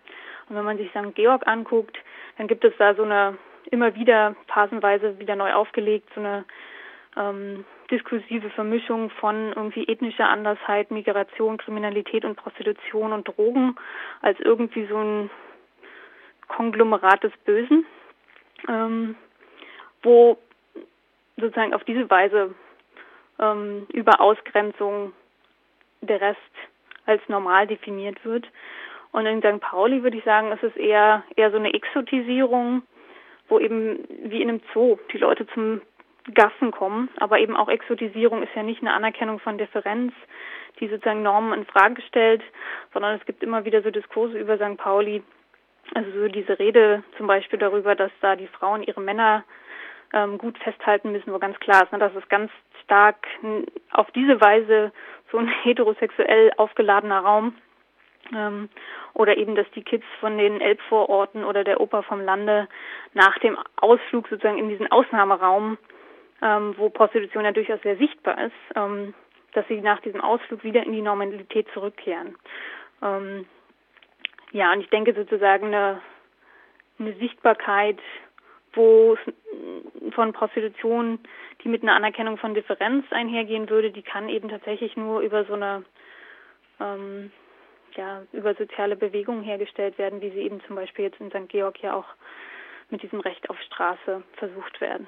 und 0.47 0.55
wenn 0.55 0.65
man 0.65 0.77
sich 0.77 0.89
St. 0.89 1.15
Georg 1.15 1.47
anguckt, 1.47 1.97
dann 2.37 2.47
gibt 2.47 2.63
es 2.63 2.73
da 2.77 2.95
so 2.95 3.03
eine 3.03 3.37
immer 3.71 3.93
wieder 3.95 4.35
phasenweise 4.47 5.19
wieder 5.19 5.35
neu 5.35 5.53
aufgelegt, 5.53 6.09
so 6.15 6.21
eine 6.21 6.45
ähm, 7.17 7.65
diskursive 7.91 8.49
Vermischung 8.51 9.09
von 9.09 9.53
irgendwie 9.53 9.85
ethnischer 9.87 10.29
Andersheit, 10.29 10.91
Migration, 10.91 11.57
Kriminalität 11.57 12.25
und 12.25 12.35
Prostitution 12.35 13.13
und 13.13 13.27
Drogen 13.27 13.75
als 14.21 14.39
irgendwie 14.39 14.85
so 14.85 14.97
ein 14.97 15.29
Konglomerat 16.47 17.23
des 17.23 17.31
Bösen, 17.45 17.85
ähm, 18.67 19.15
wo 20.03 20.37
sozusagen 21.37 21.73
auf 21.73 21.83
diese 21.83 22.09
Weise 22.09 22.53
ähm, 23.39 23.87
über 23.93 24.19
Ausgrenzung 24.19 25.13
der 26.01 26.21
Rest 26.21 26.39
als 27.05 27.21
normal 27.27 27.67
definiert 27.67 28.23
wird. 28.25 28.47
Und 29.11 29.25
in 29.25 29.39
St. 29.39 29.59
Pauli 29.61 30.03
würde 30.03 30.17
ich 30.17 30.23
sagen, 30.23 30.51
ist 30.51 30.63
es 30.63 30.75
eher 30.75 31.23
eher 31.35 31.51
so 31.51 31.57
eine 31.57 31.73
Exotisierung, 31.73 32.83
wo 33.47 33.59
eben 33.59 34.05
wie 34.23 34.41
in 34.41 34.49
einem 34.49 34.61
Zoo 34.73 34.99
die 35.11 35.17
Leute 35.17 35.47
zum 35.47 35.81
Gassen 36.33 36.71
kommen, 36.71 37.09
aber 37.17 37.39
eben 37.39 37.55
auch 37.55 37.69
Exotisierung 37.69 38.43
ist 38.43 38.53
ja 38.55 38.63
nicht 38.63 38.81
eine 38.81 38.93
Anerkennung 38.93 39.39
von 39.39 39.57
Differenz, 39.57 40.13
die 40.79 40.87
sozusagen 40.87 41.23
Normen 41.23 41.53
in 41.53 41.65
Frage 41.65 42.01
stellt, 42.03 42.43
sondern 42.93 43.15
es 43.17 43.25
gibt 43.25 43.43
immer 43.43 43.65
wieder 43.65 43.81
so 43.81 43.91
Diskurse 43.91 44.37
über 44.37 44.57
St. 44.57 44.77
Pauli, 44.77 45.23
also 45.95 46.11
so 46.11 46.27
diese 46.27 46.59
Rede 46.59 47.03
zum 47.17 47.27
Beispiel 47.27 47.59
darüber, 47.59 47.95
dass 47.95 48.11
da 48.21 48.35
die 48.35 48.47
Frauen 48.47 48.83
ihre 48.83 49.01
Männer 49.01 49.43
ähm, 50.13 50.37
gut 50.37 50.57
festhalten 50.59 51.11
müssen, 51.11 51.33
wo 51.33 51.39
ganz 51.39 51.59
klar 51.59 51.83
ist, 51.83 51.91
ne, 51.91 51.99
dass 51.99 52.15
es 52.15 52.27
ganz 52.29 52.51
stark 52.83 53.17
auf 53.91 54.09
diese 54.11 54.39
Weise 54.41 54.91
so 55.31 55.37
ein 55.37 55.47
heterosexuell 55.63 56.51
aufgeladener 56.57 57.19
Raum 57.19 57.55
ähm, 58.35 58.69
oder 59.13 59.37
eben, 59.37 59.55
dass 59.55 59.69
die 59.71 59.83
Kids 59.83 60.05
von 60.19 60.37
den 60.37 60.61
Elbvororten 60.61 61.43
oder 61.43 61.63
der 61.63 61.81
Oper 61.81 62.03
vom 62.03 62.21
Lande 62.21 62.67
nach 63.13 63.37
dem 63.39 63.57
Ausflug 63.77 64.27
sozusagen 64.27 64.57
in 64.57 64.69
diesen 64.69 64.91
Ausnahmeraum, 64.91 65.77
ähm, 66.41 66.73
wo 66.77 66.89
Prostitution 66.89 67.45
ja 67.45 67.51
durchaus 67.51 67.81
sehr 67.81 67.97
sichtbar 67.97 68.45
ist, 68.45 68.75
ähm, 68.75 69.13
dass 69.53 69.67
sie 69.67 69.81
nach 69.81 70.01
diesem 70.01 70.21
Ausflug 70.21 70.63
wieder 70.63 70.83
in 70.83 70.93
die 70.93 71.01
Normalität 71.01 71.67
zurückkehren. 71.73 72.35
Ähm, 73.01 73.45
ja, 74.51 74.71
und 74.71 74.81
ich 74.81 74.89
denke 74.89 75.13
sozusagen 75.13 75.67
eine, 75.67 76.01
eine 76.99 77.13
Sichtbarkeit, 77.13 77.99
wo 78.73 79.17
von 80.11 80.33
Prostitution, 80.33 81.19
die 81.63 81.69
mit 81.69 81.83
einer 81.83 81.95
Anerkennung 81.95 82.37
von 82.37 82.53
Differenz 82.53 83.05
einhergehen 83.11 83.69
würde, 83.69 83.91
die 83.91 84.03
kann 84.03 84.29
eben 84.29 84.49
tatsächlich 84.49 84.95
nur 84.95 85.21
über 85.21 85.45
so 85.45 85.53
eine 85.53 85.83
ähm, 86.79 87.31
ja, 87.95 88.23
über 88.31 88.53
soziale 88.55 88.95
Bewegungen 88.95 89.43
hergestellt 89.43 89.97
werden, 89.97 90.21
wie 90.21 90.29
sie 90.29 90.41
eben 90.41 90.61
zum 90.65 90.75
Beispiel 90.75 91.05
jetzt 91.05 91.19
in 91.19 91.29
St. 91.29 91.49
Georg 91.49 91.81
ja 91.81 91.95
auch 91.95 92.05
mit 92.89 93.03
diesem 93.03 93.19
Recht 93.19 93.49
auf 93.49 93.59
Straße 93.61 94.23
versucht 94.33 94.81
werden. 94.81 95.07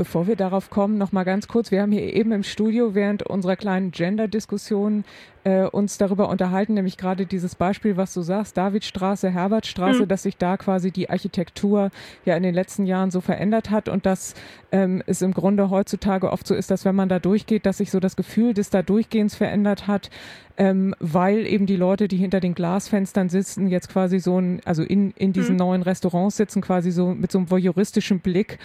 Bevor 0.00 0.26
wir 0.26 0.34
darauf 0.34 0.70
kommen, 0.70 0.96
noch 0.96 1.12
mal 1.12 1.24
ganz 1.24 1.46
kurz. 1.46 1.70
Wir 1.70 1.82
haben 1.82 1.92
hier 1.92 2.14
eben 2.14 2.32
im 2.32 2.42
Studio 2.42 2.94
während 2.94 3.22
unserer 3.22 3.56
kleinen 3.56 3.90
Gender-Diskussion 3.90 5.04
äh, 5.44 5.64
uns 5.64 5.98
darüber 5.98 6.28
unterhalten, 6.28 6.74
nämlich 6.74 6.96
gerade 6.96 7.26
dieses 7.26 7.54
Beispiel, 7.54 7.96
was 7.96 8.12
du 8.12 8.22
sagst, 8.22 8.56
Davidstraße, 8.56 9.30
Herbertstraße, 9.30 10.02
mhm. 10.02 10.08
dass 10.08 10.24
sich 10.24 10.36
da 10.36 10.56
quasi 10.56 10.90
die 10.90 11.08
Architektur 11.08 11.90
ja 12.24 12.36
in 12.36 12.42
den 12.42 12.54
letzten 12.54 12.86
Jahren 12.86 13.10
so 13.10 13.20
verändert 13.20 13.70
hat 13.70 13.88
und 13.88 14.06
dass 14.06 14.34
ähm, 14.72 15.02
es 15.06 15.22
im 15.22 15.32
Grunde 15.32 15.70
heutzutage 15.70 16.30
oft 16.30 16.46
so 16.46 16.54
ist, 16.54 16.70
dass 16.70 16.84
wenn 16.84 16.94
man 16.94 17.08
da 17.08 17.18
durchgeht, 17.18 17.64
dass 17.64 17.78
sich 17.78 17.90
so 17.90 18.00
das 18.00 18.16
Gefühl 18.16 18.54
des 18.54 18.70
da 18.70 18.82
Durchgehens 18.82 19.34
verändert 19.34 19.86
hat, 19.86 20.10
ähm, 20.58 20.94
weil 21.00 21.46
eben 21.46 21.64
die 21.64 21.76
Leute, 21.76 22.06
die 22.06 22.18
hinter 22.18 22.40
den 22.40 22.54
Glasfenstern 22.54 23.30
sitzen, 23.30 23.66
jetzt 23.68 23.88
quasi 23.88 24.18
so 24.18 24.38
ein, 24.38 24.60
also 24.66 24.82
in, 24.82 25.12
in 25.12 25.32
diesen 25.32 25.54
mhm. 25.54 25.60
neuen 25.60 25.82
Restaurants 25.82 26.36
sitzen, 26.36 26.60
quasi 26.60 26.90
so 26.90 27.14
mit 27.14 27.32
so 27.32 27.38
einem 27.38 27.50
voyeuristischen 27.50 28.20
Blick 28.20 28.58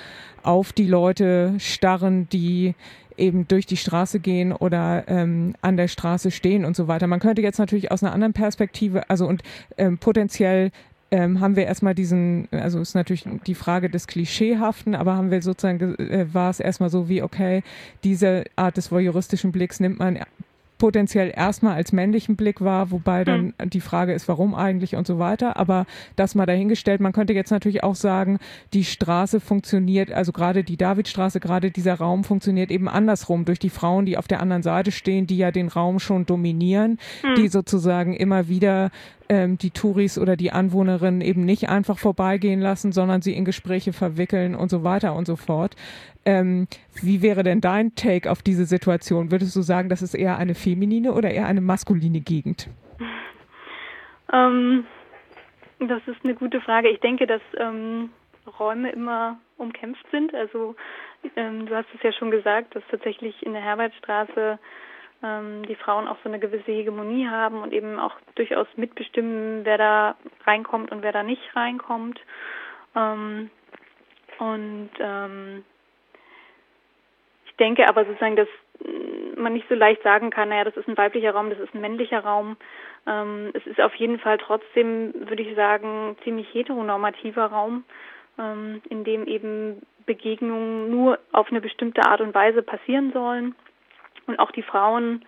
auf 0.43 0.73
die 0.73 0.87
Leute 0.87 1.53
starren, 1.57 2.27
die 2.29 2.75
eben 3.17 3.47
durch 3.47 3.65
die 3.65 3.77
Straße 3.77 4.19
gehen 4.19 4.51
oder 4.51 5.03
ähm, 5.07 5.55
an 5.61 5.77
der 5.77 5.87
Straße 5.87 6.31
stehen 6.31 6.65
und 6.65 6.75
so 6.75 6.87
weiter. 6.87 7.07
Man 7.07 7.19
könnte 7.19 7.41
jetzt 7.41 7.59
natürlich 7.59 7.91
aus 7.91 8.03
einer 8.03 8.13
anderen 8.13 8.33
Perspektive, 8.33 9.09
also 9.09 9.27
und 9.27 9.43
ähm, 9.77 9.97
potenziell 9.97 10.71
ähm, 11.11 11.39
haben 11.39 11.55
wir 11.55 11.65
erstmal 11.65 11.95
diesen, 11.95 12.47
also 12.51 12.79
ist 12.79 12.95
natürlich 12.95 13.25
die 13.45 13.55
Frage 13.55 13.89
des 13.89 14.07
Klischeehaften, 14.07 14.95
aber 14.95 15.15
haben 15.15 15.31
wir 15.31 15.41
sozusagen, 15.41 15.95
äh, 15.95 16.33
war 16.33 16.49
es 16.49 16.59
erstmal 16.59 16.89
so 16.89 17.07
wie, 17.07 17.21
okay, 17.21 17.63
diese 18.03 18.43
Art 18.55 18.77
des 18.77 18.91
voyeuristischen 18.91 19.51
Blicks 19.51 19.79
nimmt 19.79 19.99
man 19.99 20.19
potenziell 20.77 21.31
erstmal 21.35 21.75
als 21.75 21.91
männlichen 21.91 22.35
Blick 22.35 22.61
wahr, 22.61 22.91
wobei 22.91 23.23
dann 23.23 23.53
mhm. 23.57 23.69
die 23.69 23.81
Frage 23.81 24.13
ist, 24.13 24.27
warum 24.27 24.55
eigentlich 24.55 24.95
und 24.95 25.07
so 25.07 25.19
weiter. 25.19 25.57
Aber 25.57 25.85
das 26.15 26.35
mal 26.35 26.45
dahingestellt, 26.45 27.01
man 27.01 27.13
könnte 27.13 27.33
jetzt 27.33 27.51
natürlich 27.51 27.83
auch 27.83 27.95
sagen, 27.95 28.39
die 28.73 28.83
Straße 28.83 29.39
funktioniert, 29.39 30.11
also 30.11 30.31
gerade 30.31 30.63
die 30.63 30.77
Davidstraße, 30.77 31.39
gerade 31.39 31.71
dieser 31.71 31.95
Raum 31.95 32.23
funktioniert 32.23 32.71
eben 32.71 32.87
andersrum 32.89 33.45
durch 33.45 33.59
die 33.59 33.69
Frauen, 33.69 34.05
die 34.05 34.17
auf 34.17 34.27
der 34.27 34.41
anderen 34.41 34.63
Seite 34.63 34.91
stehen, 34.91 35.27
die 35.27 35.37
ja 35.37 35.51
den 35.51 35.67
Raum 35.67 35.99
schon 35.99 36.25
dominieren, 36.25 36.99
mhm. 37.23 37.35
die 37.35 37.47
sozusagen 37.47 38.13
immer 38.13 38.47
wieder 38.47 38.91
ähm, 39.29 39.57
die 39.57 39.71
Touris 39.71 40.17
oder 40.17 40.35
die 40.35 40.51
Anwohnerinnen 40.51 41.21
eben 41.21 41.45
nicht 41.45 41.69
einfach 41.69 41.97
vorbeigehen 41.97 42.61
lassen, 42.61 42.91
sondern 42.91 43.21
sie 43.21 43.33
in 43.33 43.45
Gespräche 43.45 43.93
verwickeln 43.93 44.55
und 44.55 44.69
so 44.69 44.83
weiter 44.83 45.15
und 45.15 45.25
so 45.25 45.35
fort. 45.35 45.75
Ähm, 46.25 46.67
wie 47.01 47.21
wäre 47.21 47.43
denn 47.43 47.61
dein 47.61 47.95
Take 47.95 48.29
auf 48.31 48.41
diese 48.41 48.65
Situation? 48.65 49.31
Würdest 49.31 49.55
du 49.55 49.61
sagen, 49.61 49.89
das 49.89 50.01
ist 50.01 50.13
eher 50.13 50.37
eine 50.37 50.55
feminine 50.55 51.13
oder 51.13 51.31
eher 51.31 51.45
eine 51.47 51.61
maskuline 51.61 52.21
Gegend? 52.21 52.69
Ähm, 54.31 54.85
das 55.79 56.01
ist 56.07 56.23
eine 56.23 56.35
gute 56.35 56.61
Frage. 56.61 56.89
Ich 56.89 56.99
denke, 56.99 57.27
dass 57.27 57.41
ähm, 57.57 58.09
Räume 58.59 58.91
immer 58.91 59.39
umkämpft 59.57 60.05
sind. 60.11 60.33
Also 60.33 60.75
ähm, 61.35 61.65
du 61.65 61.75
hast 61.75 61.87
es 61.95 62.03
ja 62.03 62.11
schon 62.13 62.31
gesagt, 62.31 62.75
dass 62.75 62.83
tatsächlich 62.89 63.43
in 63.43 63.53
der 63.53 63.61
Herbertstraße 63.61 64.59
die 65.67 65.75
Frauen 65.75 66.07
auch 66.07 66.17
so 66.23 66.29
eine 66.29 66.39
gewisse 66.39 66.71
Hegemonie 66.71 67.27
haben 67.27 67.61
und 67.61 67.73
eben 67.73 67.99
auch 67.99 68.13
durchaus 68.35 68.67
mitbestimmen, 68.75 69.65
wer 69.65 69.77
da 69.77 70.15
reinkommt 70.45 70.91
und 70.91 71.01
wer 71.01 71.11
da 71.11 71.23
nicht 71.23 71.55
reinkommt. 71.55 72.19
Ähm, 72.95 73.49
und 74.39 74.89
ähm, 74.99 75.63
ich 77.45 77.55
denke 77.55 77.87
aber 77.87 78.05
sozusagen, 78.05 78.35
dass 78.35 78.49
man 79.37 79.53
nicht 79.53 79.67
so 79.69 79.75
leicht 79.75 80.03
sagen 80.03 80.29
kann, 80.29 80.49
naja, 80.49 80.63
das 80.63 80.75
ist 80.75 80.87
ein 80.87 80.97
weiblicher 80.97 81.31
Raum, 81.31 81.49
das 81.49 81.59
ist 81.59 81.73
ein 81.73 81.81
männlicher 81.81 82.19
Raum. 82.19 82.57
Ähm, 83.07 83.51
es 83.53 83.65
ist 83.65 83.79
auf 83.79 83.95
jeden 83.95 84.19
Fall 84.19 84.37
trotzdem, 84.37 85.13
würde 85.29 85.43
ich 85.43 85.55
sagen, 85.55 86.17
ziemlich 86.23 86.53
heteronormativer 86.53 87.45
Raum, 87.45 87.83
ähm, 88.37 88.81
in 88.89 89.03
dem 89.03 89.27
eben 89.27 89.81
Begegnungen 90.05 90.89
nur 90.89 91.19
auf 91.31 91.49
eine 91.49 91.61
bestimmte 91.61 92.05
Art 92.05 92.21
und 92.21 92.33
Weise 92.33 92.61
passieren 92.61 93.11
sollen. 93.13 93.55
Und 94.27 94.39
auch 94.39 94.51
die 94.51 94.63
Frauen, 94.63 95.25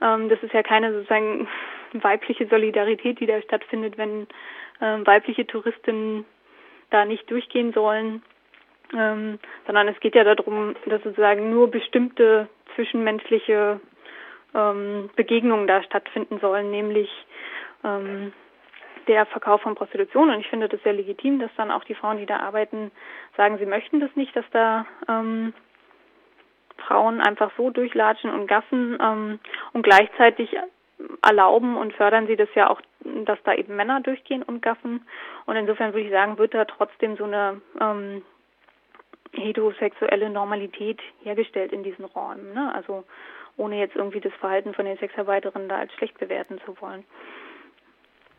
ähm, 0.00 0.28
das 0.28 0.42
ist 0.42 0.52
ja 0.52 0.62
keine 0.62 0.92
sozusagen 0.92 1.48
weibliche 1.92 2.46
Solidarität, 2.46 3.20
die 3.20 3.26
da 3.26 3.40
stattfindet, 3.42 3.98
wenn 3.98 4.26
ähm, 4.80 5.06
weibliche 5.06 5.46
Touristinnen 5.46 6.24
da 6.90 7.04
nicht 7.04 7.30
durchgehen 7.30 7.72
sollen, 7.72 8.22
ähm, 8.96 9.38
sondern 9.66 9.88
es 9.88 10.00
geht 10.00 10.14
ja 10.14 10.24
darum, 10.24 10.74
dass 10.86 11.02
sozusagen 11.02 11.50
nur 11.50 11.70
bestimmte 11.70 12.48
zwischenmenschliche 12.74 13.80
ähm, 14.54 15.10
Begegnungen 15.16 15.66
da 15.66 15.82
stattfinden 15.82 16.38
sollen, 16.40 16.70
nämlich 16.70 17.10
ähm, 17.84 18.32
der 19.06 19.26
Verkauf 19.26 19.62
von 19.62 19.74
Prostitution. 19.74 20.30
Und 20.30 20.40
ich 20.40 20.48
finde 20.48 20.68
das 20.68 20.82
sehr 20.82 20.92
legitim, 20.92 21.38
dass 21.40 21.50
dann 21.56 21.70
auch 21.70 21.84
die 21.84 21.94
Frauen, 21.94 22.18
die 22.18 22.26
da 22.26 22.38
arbeiten, 22.38 22.90
sagen, 23.36 23.58
sie 23.58 23.66
möchten 23.66 24.00
das 24.00 24.14
nicht, 24.14 24.34
dass 24.36 24.44
da 24.52 24.86
ähm, 25.08 25.52
Frauen 26.78 27.20
einfach 27.20 27.50
so 27.56 27.70
durchlatschen 27.70 28.30
und 28.30 28.46
gaffen 28.46 28.98
ähm, 29.00 29.38
und 29.72 29.82
gleichzeitig 29.82 30.56
erlauben 31.22 31.76
und 31.76 31.92
fördern 31.94 32.26
sie 32.26 32.36
das 32.36 32.48
ja 32.54 32.70
auch, 32.70 32.80
dass 33.24 33.38
da 33.44 33.54
eben 33.54 33.76
Männer 33.76 34.00
durchgehen 34.00 34.42
und 34.42 34.62
gaffen. 34.62 35.06
Und 35.46 35.56
insofern 35.56 35.92
würde 35.92 36.06
ich 36.06 36.12
sagen, 36.12 36.38
wird 36.38 36.54
da 36.54 36.64
trotzdem 36.64 37.16
so 37.16 37.24
eine 37.24 37.60
ähm, 37.80 38.22
heterosexuelle 39.32 40.30
Normalität 40.30 41.00
hergestellt 41.22 41.72
in 41.72 41.82
diesen 41.82 42.04
Räumen. 42.04 42.52
Ne? 42.52 42.72
Also 42.74 43.04
ohne 43.56 43.78
jetzt 43.78 43.96
irgendwie 43.96 44.20
das 44.20 44.32
Verhalten 44.34 44.74
von 44.74 44.84
den 44.84 44.98
Sexarbeiterinnen 44.98 45.68
da 45.68 45.76
als 45.78 45.92
schlecht 45.94 46.18
bewerten 46.18 46.60
zu 46.64 46.80
wollen. 46.80 47.04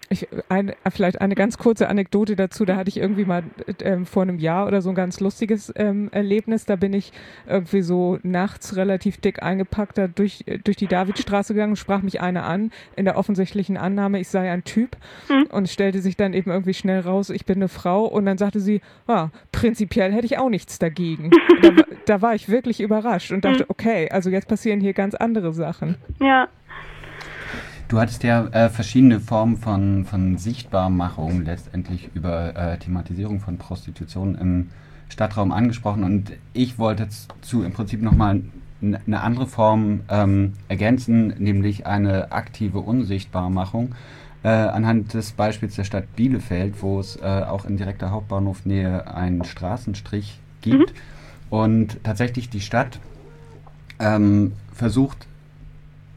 Ich, 0.10 0.28
ein, 0.50 0.74
vielleicht 0.92 1.22
eine 1.22 1.36
ganz 1.36 1.58
kurze 1.58 1.88
Anekdote 1.88 2.36
dazu. 2.36 2.66
Da 2.66 2.76
hatte 2.76 2.90
ich 2.90 2.98
irgendwie 2.98 3.26
mal 3.26 3.44
ähm, 3.84 4.06
vor 4.06 4.24
einem 4.24 4.40
Jahr 4.40 4.66
oder 4.66 4.82
so 4.82 4.90
ein 4.90 4.96
ganz 4.96 5.20
lustiges 5.20 5.72
ähm, 5.76 6.10
Erlebnis. 6.12 6.66
Da 6.66 6.76
bin 6.76 6.94
ich 6.94 7.12
irgendwie 7.48 7.82
so 7.82 8.18
nachts 8.24 8.76
relativ 8.76 9.18
dick 9.18 9.44
eingepackt 9.44 9.98
da 9.98 10.08
durch, 10.08 10.44
durch 10.64 10.78
die 10.78 10.88
Davidstraße 10.88 11.54
gegangen, 11.54 11.76
sprach 11.76 12.02
mich 12.02 12.22
eine 12.22 12.44
an, 12.44 12.72
in 12.96 13.06
der 13.06 13.18
offensichtlichen 13.18 13.78
Annahme, 13.78 14.20
ich 14.20 14.30
sei 14.30 14.52
ein 14.52 14.64
Typ 14.64 14.98
mhm. 15.30 15.48
und 15.52 15.70
stellte 15.70 16.02
sich 16.02 16.18
dann 16.18 16.34
eben 16.34 16.50
irgendwie 16.50 16.74
schnell 16.74 17.02
raus, 17.02 17.30
ich 17.30 17.46
bin 17.46 17.58
eine 17.58 17.68
Frau. 17.68 18.06
Und 18.06 18.26
dann 18.26 18.38
sagte 18.38 18.60
sie, 18.60 18.82
ah, 19.08 19.30
prinzipiell 19.52 20.12
hätte 20.12 20.26
ich 20.26 20.38
auch 20.38 20.50
nichts 20.50 20.80
dagegen. 20.80 21.30
da, 21.62 21.70
da, 22.06 22.22
war 22.22 22.36
ich 22.36 22.50
wirklich 22.50 22.82
überrascht 22.82 23.32
und 23.32 23.46
dachte, 23.46 23.64
mhm. 23.64 23.70
okay, 23.70 24.10
also 24.10 24.30
jetzt 24.30 24.48
passieren 24.48 24.80
hier 24.80 24.94
ganz 24.94 25.16
andere 25.16 25.54
Sachen. 25.54 25.96
Ja, 26.20 26.48
Du 27.90 28.00
hattest 28.00 28.22
ja 28.22 28.46
äh, 28.50 28.70
verschiedene 28.70 29.20
Formen 29.20 29.58
von, 29.58 30.06
von 30.06 30.38
Sichtbarmachung 30.38 31.44
letztendlich 31.44 32.12
über 32.14 32.56
äh, 32.56 32.78
Thematisierung 32.78 33.40
von 33.40 33.58
Prostitution 33.58 34.36
im 34.36 34.70
Stadtraum 35.10 35.52
angesprochen 35.52 36.04
und 36.04 36.34
ich 36.54 36.78
wollte 36.78 37.08
zu 37.42 37.64
im 37.64 37.74
Prinzip 37.74 38.04
nochmal 38.04 38.44
eine 38.82 39.22
andere 39.22 39.48
Form 39.48 40.02
ähm, 40.08 40.54
ergänzen, 40.68 41.34
nämlich 41.40 41.88
eine 41.88 42.32
aktive 42.32 42.80
Unsichtbarmachung. 42.80 43.96
Äh, 44.44 44.50
anhand 44.50 45.16
des 45.16 45.32
Beispiels 45.32 45.76
der 45.76 45.84
Stadt 45.84 46.16
Bielefeld, 46.16 46.84
wo 46.84 47.00
es 47.00 47.16
äh, 47.16 47.26
auch 47.26 47.66
in 47.66 47.76
direkter 47.76 48.12
Hauptbahnhofnähe 48.12 49.12
einen 49.12 49.44
Straßenstrich 49.44 50.40
gibt 50.62 50.94
mhm. 50.94 50.98
und 51.50 52.04
tatsächlich 52.04 52.52
die 52.52 52.62
Stadt 52.62 53.00
ähm, 54.00 54.52
versucht 54.72 55.26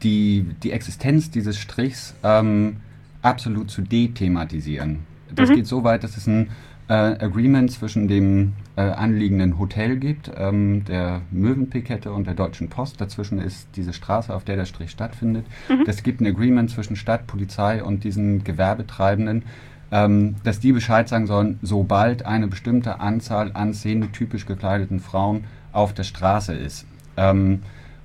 die, 0.03 0.45
die 0.63 0.71
Existenz 0.71 1.31
dieses 1.31 1.57
Strichs 1.57 2.15
ähm, 2.23 2.77
absolut 3.21 3.71
zu 3.71 3.81
dethematisieren. 3.81 4.99
Das 5.33 5.49
mhm. 5.49 5.55
geht 5.55 5.67
so 5.67 5.83
weit, 5.83 6.03
dass 6.03 6.17
es 6.17 6.27
ein 6.27 6.49
äh, 6.89 6.93
Agreement 6.93 7.71
zwischen 7.71 8.07
dem 8.07 8.53
äh, 8.75 8.81
anliegenden 8.81 9.57
Hotel 9.57 9.97
gibt, 9.97 10.31
ähm, 10.37 10.83
der 10.85 11.21
Möwenpikette 11.31 12.11
und 12.11 12.27
der 12.27 12.33
Deutschen 12.33 12.69
Post. 12.69 12.99
Dazwischen 12.99 13.39
ist 13.39 13.67
diese 13.75 13.93
Straße, 13.93 14.33
auf 14.33 14.43
der 14.43 14.57
der 14.57 14.65
Strich 14.65 14.91
stattfindet. 14.91 15.45
Mhm. 15.69 15.85
Es 15.87 16.03
gibt 16.03 16.21
ein 16.21 16.27
Agreement 16.27 16.69
zwischen 16.69 16.95
Stadt, 16.95 17.25
Polizei 17.25 17.83
und 17.83 18.03
diesen 18.03 18.43
Gewerbetreibenden, 18.43 19.43
ähm, 19.91 20.35
dass 20.43 20.59
die 20.59 20.73
Bescheid 20.73 21.07
sagen 21.07 21.27
sollen, 21.27 21.59
sobald 21.61 22.25
eine 22.25 22.47
bestimmte 22.47 22.99
Anzahl 22.99 23.51
an 23.53 23.73
szenetypisch 23.73 24.45
gekleideten 24.45 24.99
Frauen 24.99 25.45
auf 25.71 25.93
der 25.93 26.03
Straße 26.03 26.53
ist. 26.53 26.85
Ähm, 27.15 27.61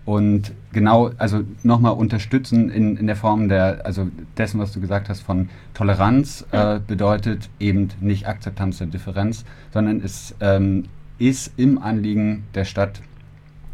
und 0.09 0.53
genau, 0.73 1.11
also 1.19 1.43
nochmal 1.65 1.93
unterstützen 1.93 2.71
in, 2.71 2.97
in 2.97 3.07
der 3.07 3.15
Form 3.15 3.51
der, 3.51 3.85
also 3.85 4.09
dessen, 4.39 4.59
was 4.59 4.73
du 4.73 4.81
gesagt 4.81 5.11
hast, 5.11 5.21
von 5.21 5.51
Toleranz 5.75 6.47
äh, 6.51 6.81
bedeutet 6.81 7.51
eben 7.61 7.89
nicht 8.01 8.27
Akzeptanz 8.27 8.79
der 8.79 8.87
Differenz, 8.87 9.45
sondern 9.71 10.01
es 10.01 10.35
ähm, 10.41 10.87
ist 11.19 11.53
im 11.59 11.77
Anliegen 11.77 12.45
der 12.55 12.65
Stadt, 12.65 13.03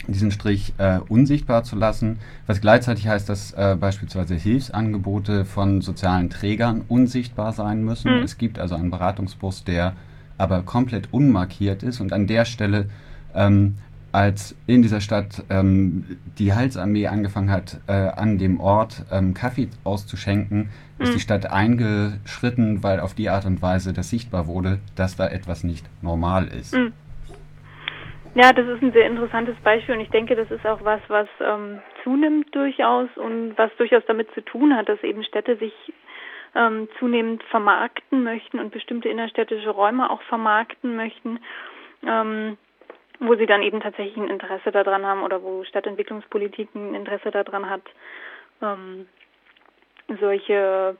diesen 0.08 0.32
Strich 0.32 0.74
äh, 0.78 0.98
unsichtbar 1.08 1.62
zu 1.62 1.76
lassen, 1.76 2.18
was 2.48 2.60
gleichzeitig 2.60 3.06
heißt, 3.06 3.28
dass 3.28 3.52
äh, 3.52 3.76
beispielsweise 3.78 4.34
Hilfsangebote 4.34 5.44
von 5.44 5.82
sozialen 5.82 6.30
Trägern 6.30 6.82
unsichtbar 6.88 7.52
sein 7.52 7.84
müssen. 7.84 8.12
Mhm. 8.12 8.24
Es 8.24 8.38
gibt 8.38 8.58
also 8.58 8.74
einen 8.74 8.90
Beratungsbus, 8.90 9.62
der 9.62 9.92
aber 10.36 10.62
komplett 10.62 11.12
unmarkiert 11.12 11.84
ist 11.84 12.00
und 12.00 12.12
an 12.12 12.26
der 12.26 12.44
Stelle 12.44 12.88
ähm, 13.36 13.76
als 14.14 14.56
in 14.68 14.82
dieser 14.82 15.00
Stadt 15.00 15.42
ähm, 15.50 16.04
die 16.38 16.52
Heilsarmee 16.52 17.08
angefangen 17.08 17.50
hat, 17.50 17.80
äh, 17.88 17.92
an 17.92 18.38
dem 18.38 18.60
Ort 18.60 19.04
ähm, 19.10 19.34
Kaffee 19.34 19.68
auszuschenken, 19.82 20.70
ist 21.00 21.10
mhm. 21.10 21.14
die 21.14 21.20
Stadt 21.20 21.50
eingeschritten, 21.50 22.84
weil 22.84 23.00
auf 23.00 23.14
die 23.14 23.28
Art 23.28 23.44
und 23.44 23.60
Weise 23.60 23.92
das 23.92 24.10
sichtbar 24.10 24.46
wurde, 24.46 24.78
dass 24.94 25.16
da 25.16 25.26
etwas 25.26 25.64
nicht 25.64 25.84
normal 26.00 26.46
ist. 26.46 26.76
Mhm. 26.76 26.92
Ja, 28.36 28.52
das 28.52 28.66
ist 28.68 28.82
ein 28.82 28.92
sehr 28.92 29.06
interessantes 29.06 29.56
Beispiel 29.64 29.96
und 29.96 30.00
ich 30.00 30.10
denke, 30.10 30.36
das 30.36 30.50
ist 30.50 30.64
auch 30.64 30.84
was, 30.84 31.00
was 31.08 31.28
ähm, 31.40 31.80
zunimmt 32.04 32.54
durchaus 32.54 33.08
und 33.16 33.58
was 33.58 33.70
durchaus 33.78 34.04
damit 34.06 34.28
zu 34.34 34.42
tun 34.42 34.76
hat, 34.76 34.88
dass 34.88 35.02
eben 35.02 35.24
Städte 35.24 35.56
sich 35.56 35.72
ähm, 36.54 36.88
zunehmend 37.00 37.42
vermarkten 37.44 38.22
möchten 38.22 38.60
und 38.60 38.70
bestimmte 38.70 39.08
innerstädtische 39.08 39.70
Räume 39.70 40.08
auch 40.08 40.22
vermarkten 40.22 40.94
möchten. 40.94 41.40
Ähm, 42.06 42.58
wo 43.20 43.34
sie 43.36 43.46
dann 43.46 43.62
eben 43.62 43.80
tatsächlich 43.80 44.16
ein 44.16 44.28
Interesse 44.28 44.72
daran 44.72 45.06
haben 45.06 45.22
oder 45.22 45.42
wo 45.42 45.64
Stadtentwicklungspolitik 45.64 46.74
ein 46.74 46.94
Interesse 46.94 47.30
daran 47.30 47.68
hat, 47.68 47.82
ähm, 48.62 49.06
solche 50.20 50.96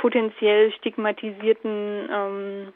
potenziell 0.00 0.72
stigmatisierten 0.72 2.08
ähm, 2.10 2.72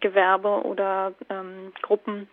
Gewerbe 0.00 0.64
oder 0.64 1.14
ähm, 1.28 1.72
Gruppen 1.82 2.28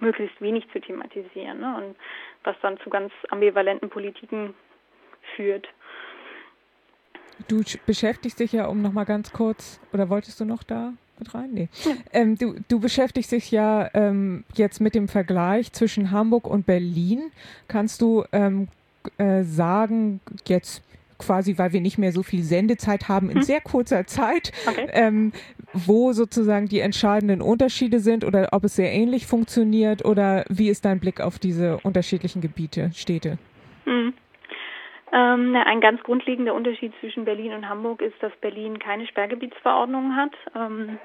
möglichst 0.00 0.40
wenig 0.40 0.66
zu 0.72 0.80
thematisieren 0.80 1.60
ne? 1.60 1.76
und 1.76 1.96
was 2.44 2.56
dann 2.62 2.78
zu 2.78 2.90
ganz 2.90 3.12
ambivalenten 3.30 3.90
Politiken 3.90 4.54
führt. 5.36 5.68
Du 7.48 7.62
beschäftigst 7.86 8.40
dich 8.40 8.52
ja, 8.52 8.66
um 8.66 8.82
nochmal 8.82 9.04
ganz 9.04 9.32
kurz, 9.32 9.80
oder 9.92 10.08
wolltest 10.08 10.40
du 10.40 10.44
noch 10.44 10.62
da 10.62 10.92
mit 11.22 11.34
rein? 11.34 11.50
Nee. 11.52 11.68
Ähm, 12.12 12.36
du, 12.36 12.54
du 12.68 12.80
beschäftigst 12.80 13.32
dich 13.32 13.50
ja 13.50 13.88
ähm, 13.94 14.44
jetzt 14.54 14.80
mit 14.80 14.94
dem 14.94 15.08
Vergleich 15.08 15.72
zwischen 15.72 16.10
Hamburg 16.10 16.46
und 16.46 16.66
Berlin. 16.66 17.30
Kannst 17.68 18.02
du 18.02 18.24
ähm, 18.32 18.68
äh, 19.18 19.42
sagen, 19.42 20.20
jetzt 20.46 20.82
quasi, 21.18 21.56
weil 21.58 21.72
wir 21.72 21.80
nicht 21.80 21.98
mehr 21.98 22.12
so 22.12 22.22
viel 22.22 22.42
Sendezeit 22.42 23.08
haben, 23.08 23.30
in 23.30 23.36
hm. 23.36 23.42
sehr 23.42 23.60
kurzer 23.60 24.06
Zeit, 24.06 24.52
okay. 24.66 24.88
ähm, 24.92 25.32
wo 25.72 26.12
sozusagen 26.12 26.66
die 26.66 26.80
entscheidenden 26.80 27.40
Unterschiede 27.40 28.00
sind 28.00 28.24
oder 28.24 28.48
ob 28.52 28.64
es 28.64 28.76
sehr 28.76 28.92
ähnlich 28.92 29.26
funktioniert 29.26 30.04
oder 30.04 30.44
wie 30.48 30.68
ist 30.68 30.84
dein 30.84 31.00
Blick 31.00 31.20
auf 31.20 31.38
diese 31.38 31.78
unterschiedlichen 31.78 32.40
Gebiete, 32.40 32.90
Städte? 32.94 33.38
Hm. 33.84 34.12
Ähm, 35.14 35.54
ein 35.54 35.80
ganz 35.80 36.02
grundlegender 36.02 36.54
Unterschied 36.54 36.92
zwischen 37.00 37.24
Berlin 37.24 37.52
und 37.52 37.68
Hamburg 37.68 38.00
ist, 38.00 38.14
dass 38.20 38.32
Berlin 38.40 38.78
keine 38.78 39.06
Sperrgebietsverordnung 39.06 40.16
hat. 40.16 40.32
Ähm, 40.56 40.98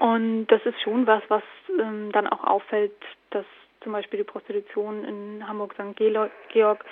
und 0.00 0.46
das 0.46 0.64
ist 0.64 0.80
schon 0.80 1.06
was, 1.06 1.22
was 1.28 1.42
ähm, 1.78 2.10
dann 2.12 2.26
auch 2.26 2.42
auffällt, 2.42 2.96
dass 3.30 3.44
zum 3.82 3.92
Beispiel 3.92 4.18
die 4.18 4.24
Prostitution 4.24 5.04
in 5.04 5.46
Hamburg 5.46 5.74
St. 5.74 5.96
Georg 5.96 6.84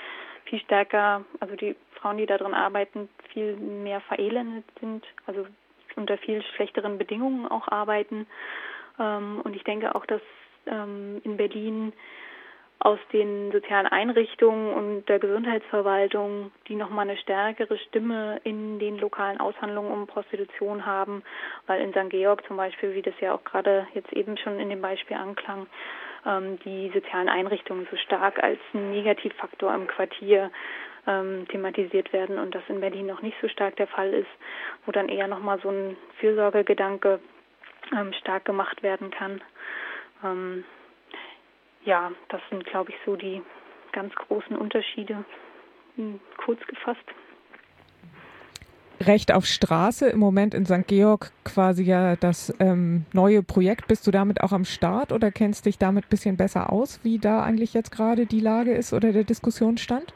viel 0.44 0.60
stärker, 0.60 1.24
also 1.40 1.56
die 1.56 1.74
Frauen, 1.94 2.18
die 2.18 2.26
da 2.26 2.36
drin 2.36 2.52
arbeiten, 2.52 3.08
viel 3.32 3.56
mehr 3.56 4.02
verelendet 4.02 4.64
sind, 4.80 5.06
also 5.26 5.46
unter 5.96 6.18
viel 6.18 6.42
schlechteren 6.54 6.98
Bedingungen 6.98 7.46
auch 7.46 7.68
arbeiten. 7.68 8.26
Ähm, 8.98 9.40
und 9.42 9.56
ich 9.56 9.64
denke 9.64 9.94
auch, 9.94 10.04
dass 10.04 10.22
ähm, 10.66 11.22
in 11.24 11.38
Berlin 11.38 11.94
aus 12.80 12.98
den 13.12 13.50
sozialen 13.50 13.86
Einrichtungen 13.86 14.72
und 14.72 15.08
der 15.08 15.18
Gesundheitsverwaltung, 15.18 16.52
die 16.68 16.76
nochmal 16.76 17.08
eine 17.08 17.18
stärkere 17.18 17.76
Stimme 17.78 18.40
in 18.44 18.78
den 18.78 18.98
lokalen 18.98 19.40
Aushandlungen 19.40 19.90
um 19.90 20.06
Prostitution 20.06 20.86
haben, 20.86 21.22
weil 21.66 21.80
in 21.80 21.90
St. 21.90 22.10
Georg 22.10 22.46
zum 22.46 22.56
Beispiel, 22.56 22.94
wie 22.94 23.02
das 23.02 23.18
ja 23.20 23.34
auch 23.34 23.42
gerade 23.42 23.88
jetzt 23.94 24.12
eben 24.12 24.36
schon 24.36 24.60
in 24.60 24.68
dem 24.70 24.80
Beispiel 24.80 25.16
anklang, 25.16 25.66
ähm, 26.24 26.58
die 26.64 26.90
sozialen 26.94 27.28
Einrichtungen 27.28 27.88
so 27.90 27.96
stark 27.96 28.42
als 28.42 28.60
Negativfaktor 28.72 29.74
im 29.74 29.88
Quartier 29.88 30.50
ähm, 31.08 31.48
thematisiert 31.48 32.12
werden 32.12 32.38
und 32.38 32.54
das 32.54 32.62
in 32.68 32.80
Berlin 32.80 33.06
noch 33.06 33.22
nicht 33.22 33.36
so 33.40 33.48
stark 33.48 33.74
der 33.76 33.88
Fall 33.88 34.12
ist, 34.14 34.30
wo 34.86 34.92
dann 34.92 35.08
eher 35.08 35.26
nochmal 35.26 35.58
so 35.60 35.70
ein 35.70 35.96
Fürsorgegedanke 36.20 37.18
ähm, 37.92 38.12
stark 38.12 38.44
gemacht 38.44 38.82
werden 38.84 39.10
kann. 39.10 39.40
Ja, 41.88 42.12
das 42.28 42.42
sind, 42.50 42.66
glaube 42.66 42.90
ich, 42.90 42.96
so 43.06 43.16
die 43.16 43.40
ganz 43.92 44.14
großen 44.14 44.54
Unterschiede, 44.54 45.24
hm, 45.96 46.20
kurz 46.36 46.60
gefasst. 46.66 47.00
Recht 49.00 49.32
auf 49.32 49.46
Straße 49.46 50.06
im 50.10 50.18
Moment 50.18 50.52
in 50.52 50.66
St. 50.66 50.86
Georg 50.86 51.30
quasi 51.46 51.84
ja 51.84 52.16
das 52.16 52.54
ähm, 52.60 53.06
neue 53.14 53.42
Projekt. 53.42 53.88
Bist 53.88 54.06
du 54.06 54.10
damit 54.10 54.42
auch 54.42 54.52
am 54.52 54.66
Start 54.66 55.12
oder 55.12 55.30
kennst 55.30 55.64
dich 55.64 55.78
damit 55.78 56.04
ein 56.04 56.10
bisschen 56.10 56.36
besser 56.36 56.70
aus, 56.70 57.00
wie 57.04 57.18
da 57.18 57.42
eigentlich 57.42 57.72
jetzt 57.72 57.90
gerade 57.90 58.26
die 58.26 58.40
Lage 58.40 58.72
ist 58.74 58.92
oder 58.92 59.12
der 59.12 59.24
Diskussionsstand? 59.24 60.12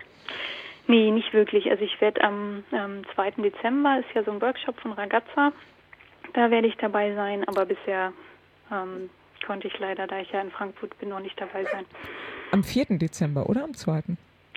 Nee, 0.88 1.10
nicht 1.10 1.32
wirklich. 1.32 1.70
Also 1.70 1.84
ich 1.84 1.98
werde 2.02 2.22
am 2.22 2.64
ähm, 2.70 3.02
2. 3.14 3.30
Dezember 3.42 3.98
ist 3.98 4.14
ja 4.14 4.22
so 4.24 4.32
ein 4.32 4.42
Workshop 4.42 4.78
von 4.78 4.92
Ragazza. 4.92 5.52
Da 6.34 6.50
werde 6.50 6.68
ich 6.68 6.76
dabei 6.76 7.14
sein, 7.14 7.48
aber 7.48 7.64
bisher 7.64 8.12
ähm, 8.70 9.08
konnte 9.42 9.68
ich 9.68 9.78
leider, 9.78 10.06
da 10.06 10.18
ich 10.20 10.30
ja 10.30 10.40
in 10.40 10.50
Frankfurt 10.50 10.98
bin, 10.98 11.10
noch 11.10 11.20
nicht 11.20 11.40
dabei 11.40 11.64
sein. 11.64 11.84
Am 12.50 12.64
4. 12.64 12.98
Dezember 12.98 13.48
oder 13.48 13.64
am 13.64 13.74
2.? 13.74 14.02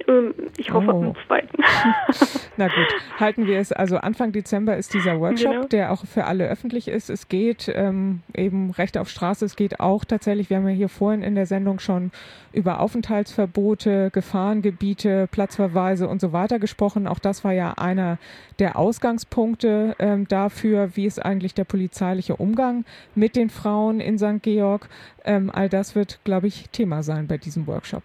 Ähm, 0.08 0.34
ich 0.58 0.73
hoffe 0.73 0.93
oh. 0.93 1.03
am 1.03 1.13
zweiten. 1.25 1.58
Na 2.58 2.67
gut, 2.67 2.88
halten 3.19 3.47
wir 3.47 3.60
es. 3.60 3.71
Also 3.71 3.97
Anfang 3.97 4.31
Dezember 4.31 4.75
ist 4.75 4.93
dieser 4.93 5.19
Workshop, 5.19 5.51
genau. 5.51 5.67
der 5.67 5.91
auch 5.91 6.05
für 6.05 6.25
alle 6.25 6.47
öffentlich 6.47 6.88
ist. 6.88 7.10
Es 7.10 7.29
geht 7.29 7.71
ähm, 7.73 8.21
eben 8.34 8.71
Recht 8.71 8.97
auf 8.97 9.10
Straße. 9.10 9.45
Es 9.45 9.55
geht 9.55 9.79
auch 9.79 10.03
tatsächlich, 10.03 10.49
wir 10.49 10.58
haben 10.58 10.67
ja 10.67 10.75
hier 10.75 10.89
vorhin 10.89 11.23
in 11.23 11.36
der 11.36 11.45
Sendung 11.45 11.79
schon 11.79 12.12
über 12.51 12.79
Aufenthaltsverbote, 12.81 14.12
Gefahrengebiete, 14.12 15.27
Platzverweise 15.31 16.08
und 16.08 16.19
so 16.19 16.34
weiter 16.34 16.60
gesprochen. 16.60 17.08
Auch 17.08 17.19
das 17.19 17.43
war 17.43 17.53
ja 17.53 17.73
einer 17.73 18.17
der 18.60 18.77
Ausgangspunkte 18.77 19.95
ähm, 19.99 20.27
dafür, 20.27 20.95
wie 20.95 21.05
ist 21.05 21.23
eigentlich 21.23 21.53
der 21.53 21.65
polizeiliche 21.65 22.36
Umgang 22.36 22.86
mit 23.15 23.36
den 23.36 23.49
Frauen 23.49 23.99
in 24.01 24.17
St. 24.17 24.41
Georg. 24.41 24.89
Ähm, 25.23 25.49
all 25.53 25.69
das 25.69 25.95
wird, 25.95 26.19
glaube 26.23 26.47
ich, 26.47 26.69
Thema 26.69 27.01
sein 27.03 27.27
bei 27.27 27.38
diesem 27.38 27.67
Workshop. 27.67 28.03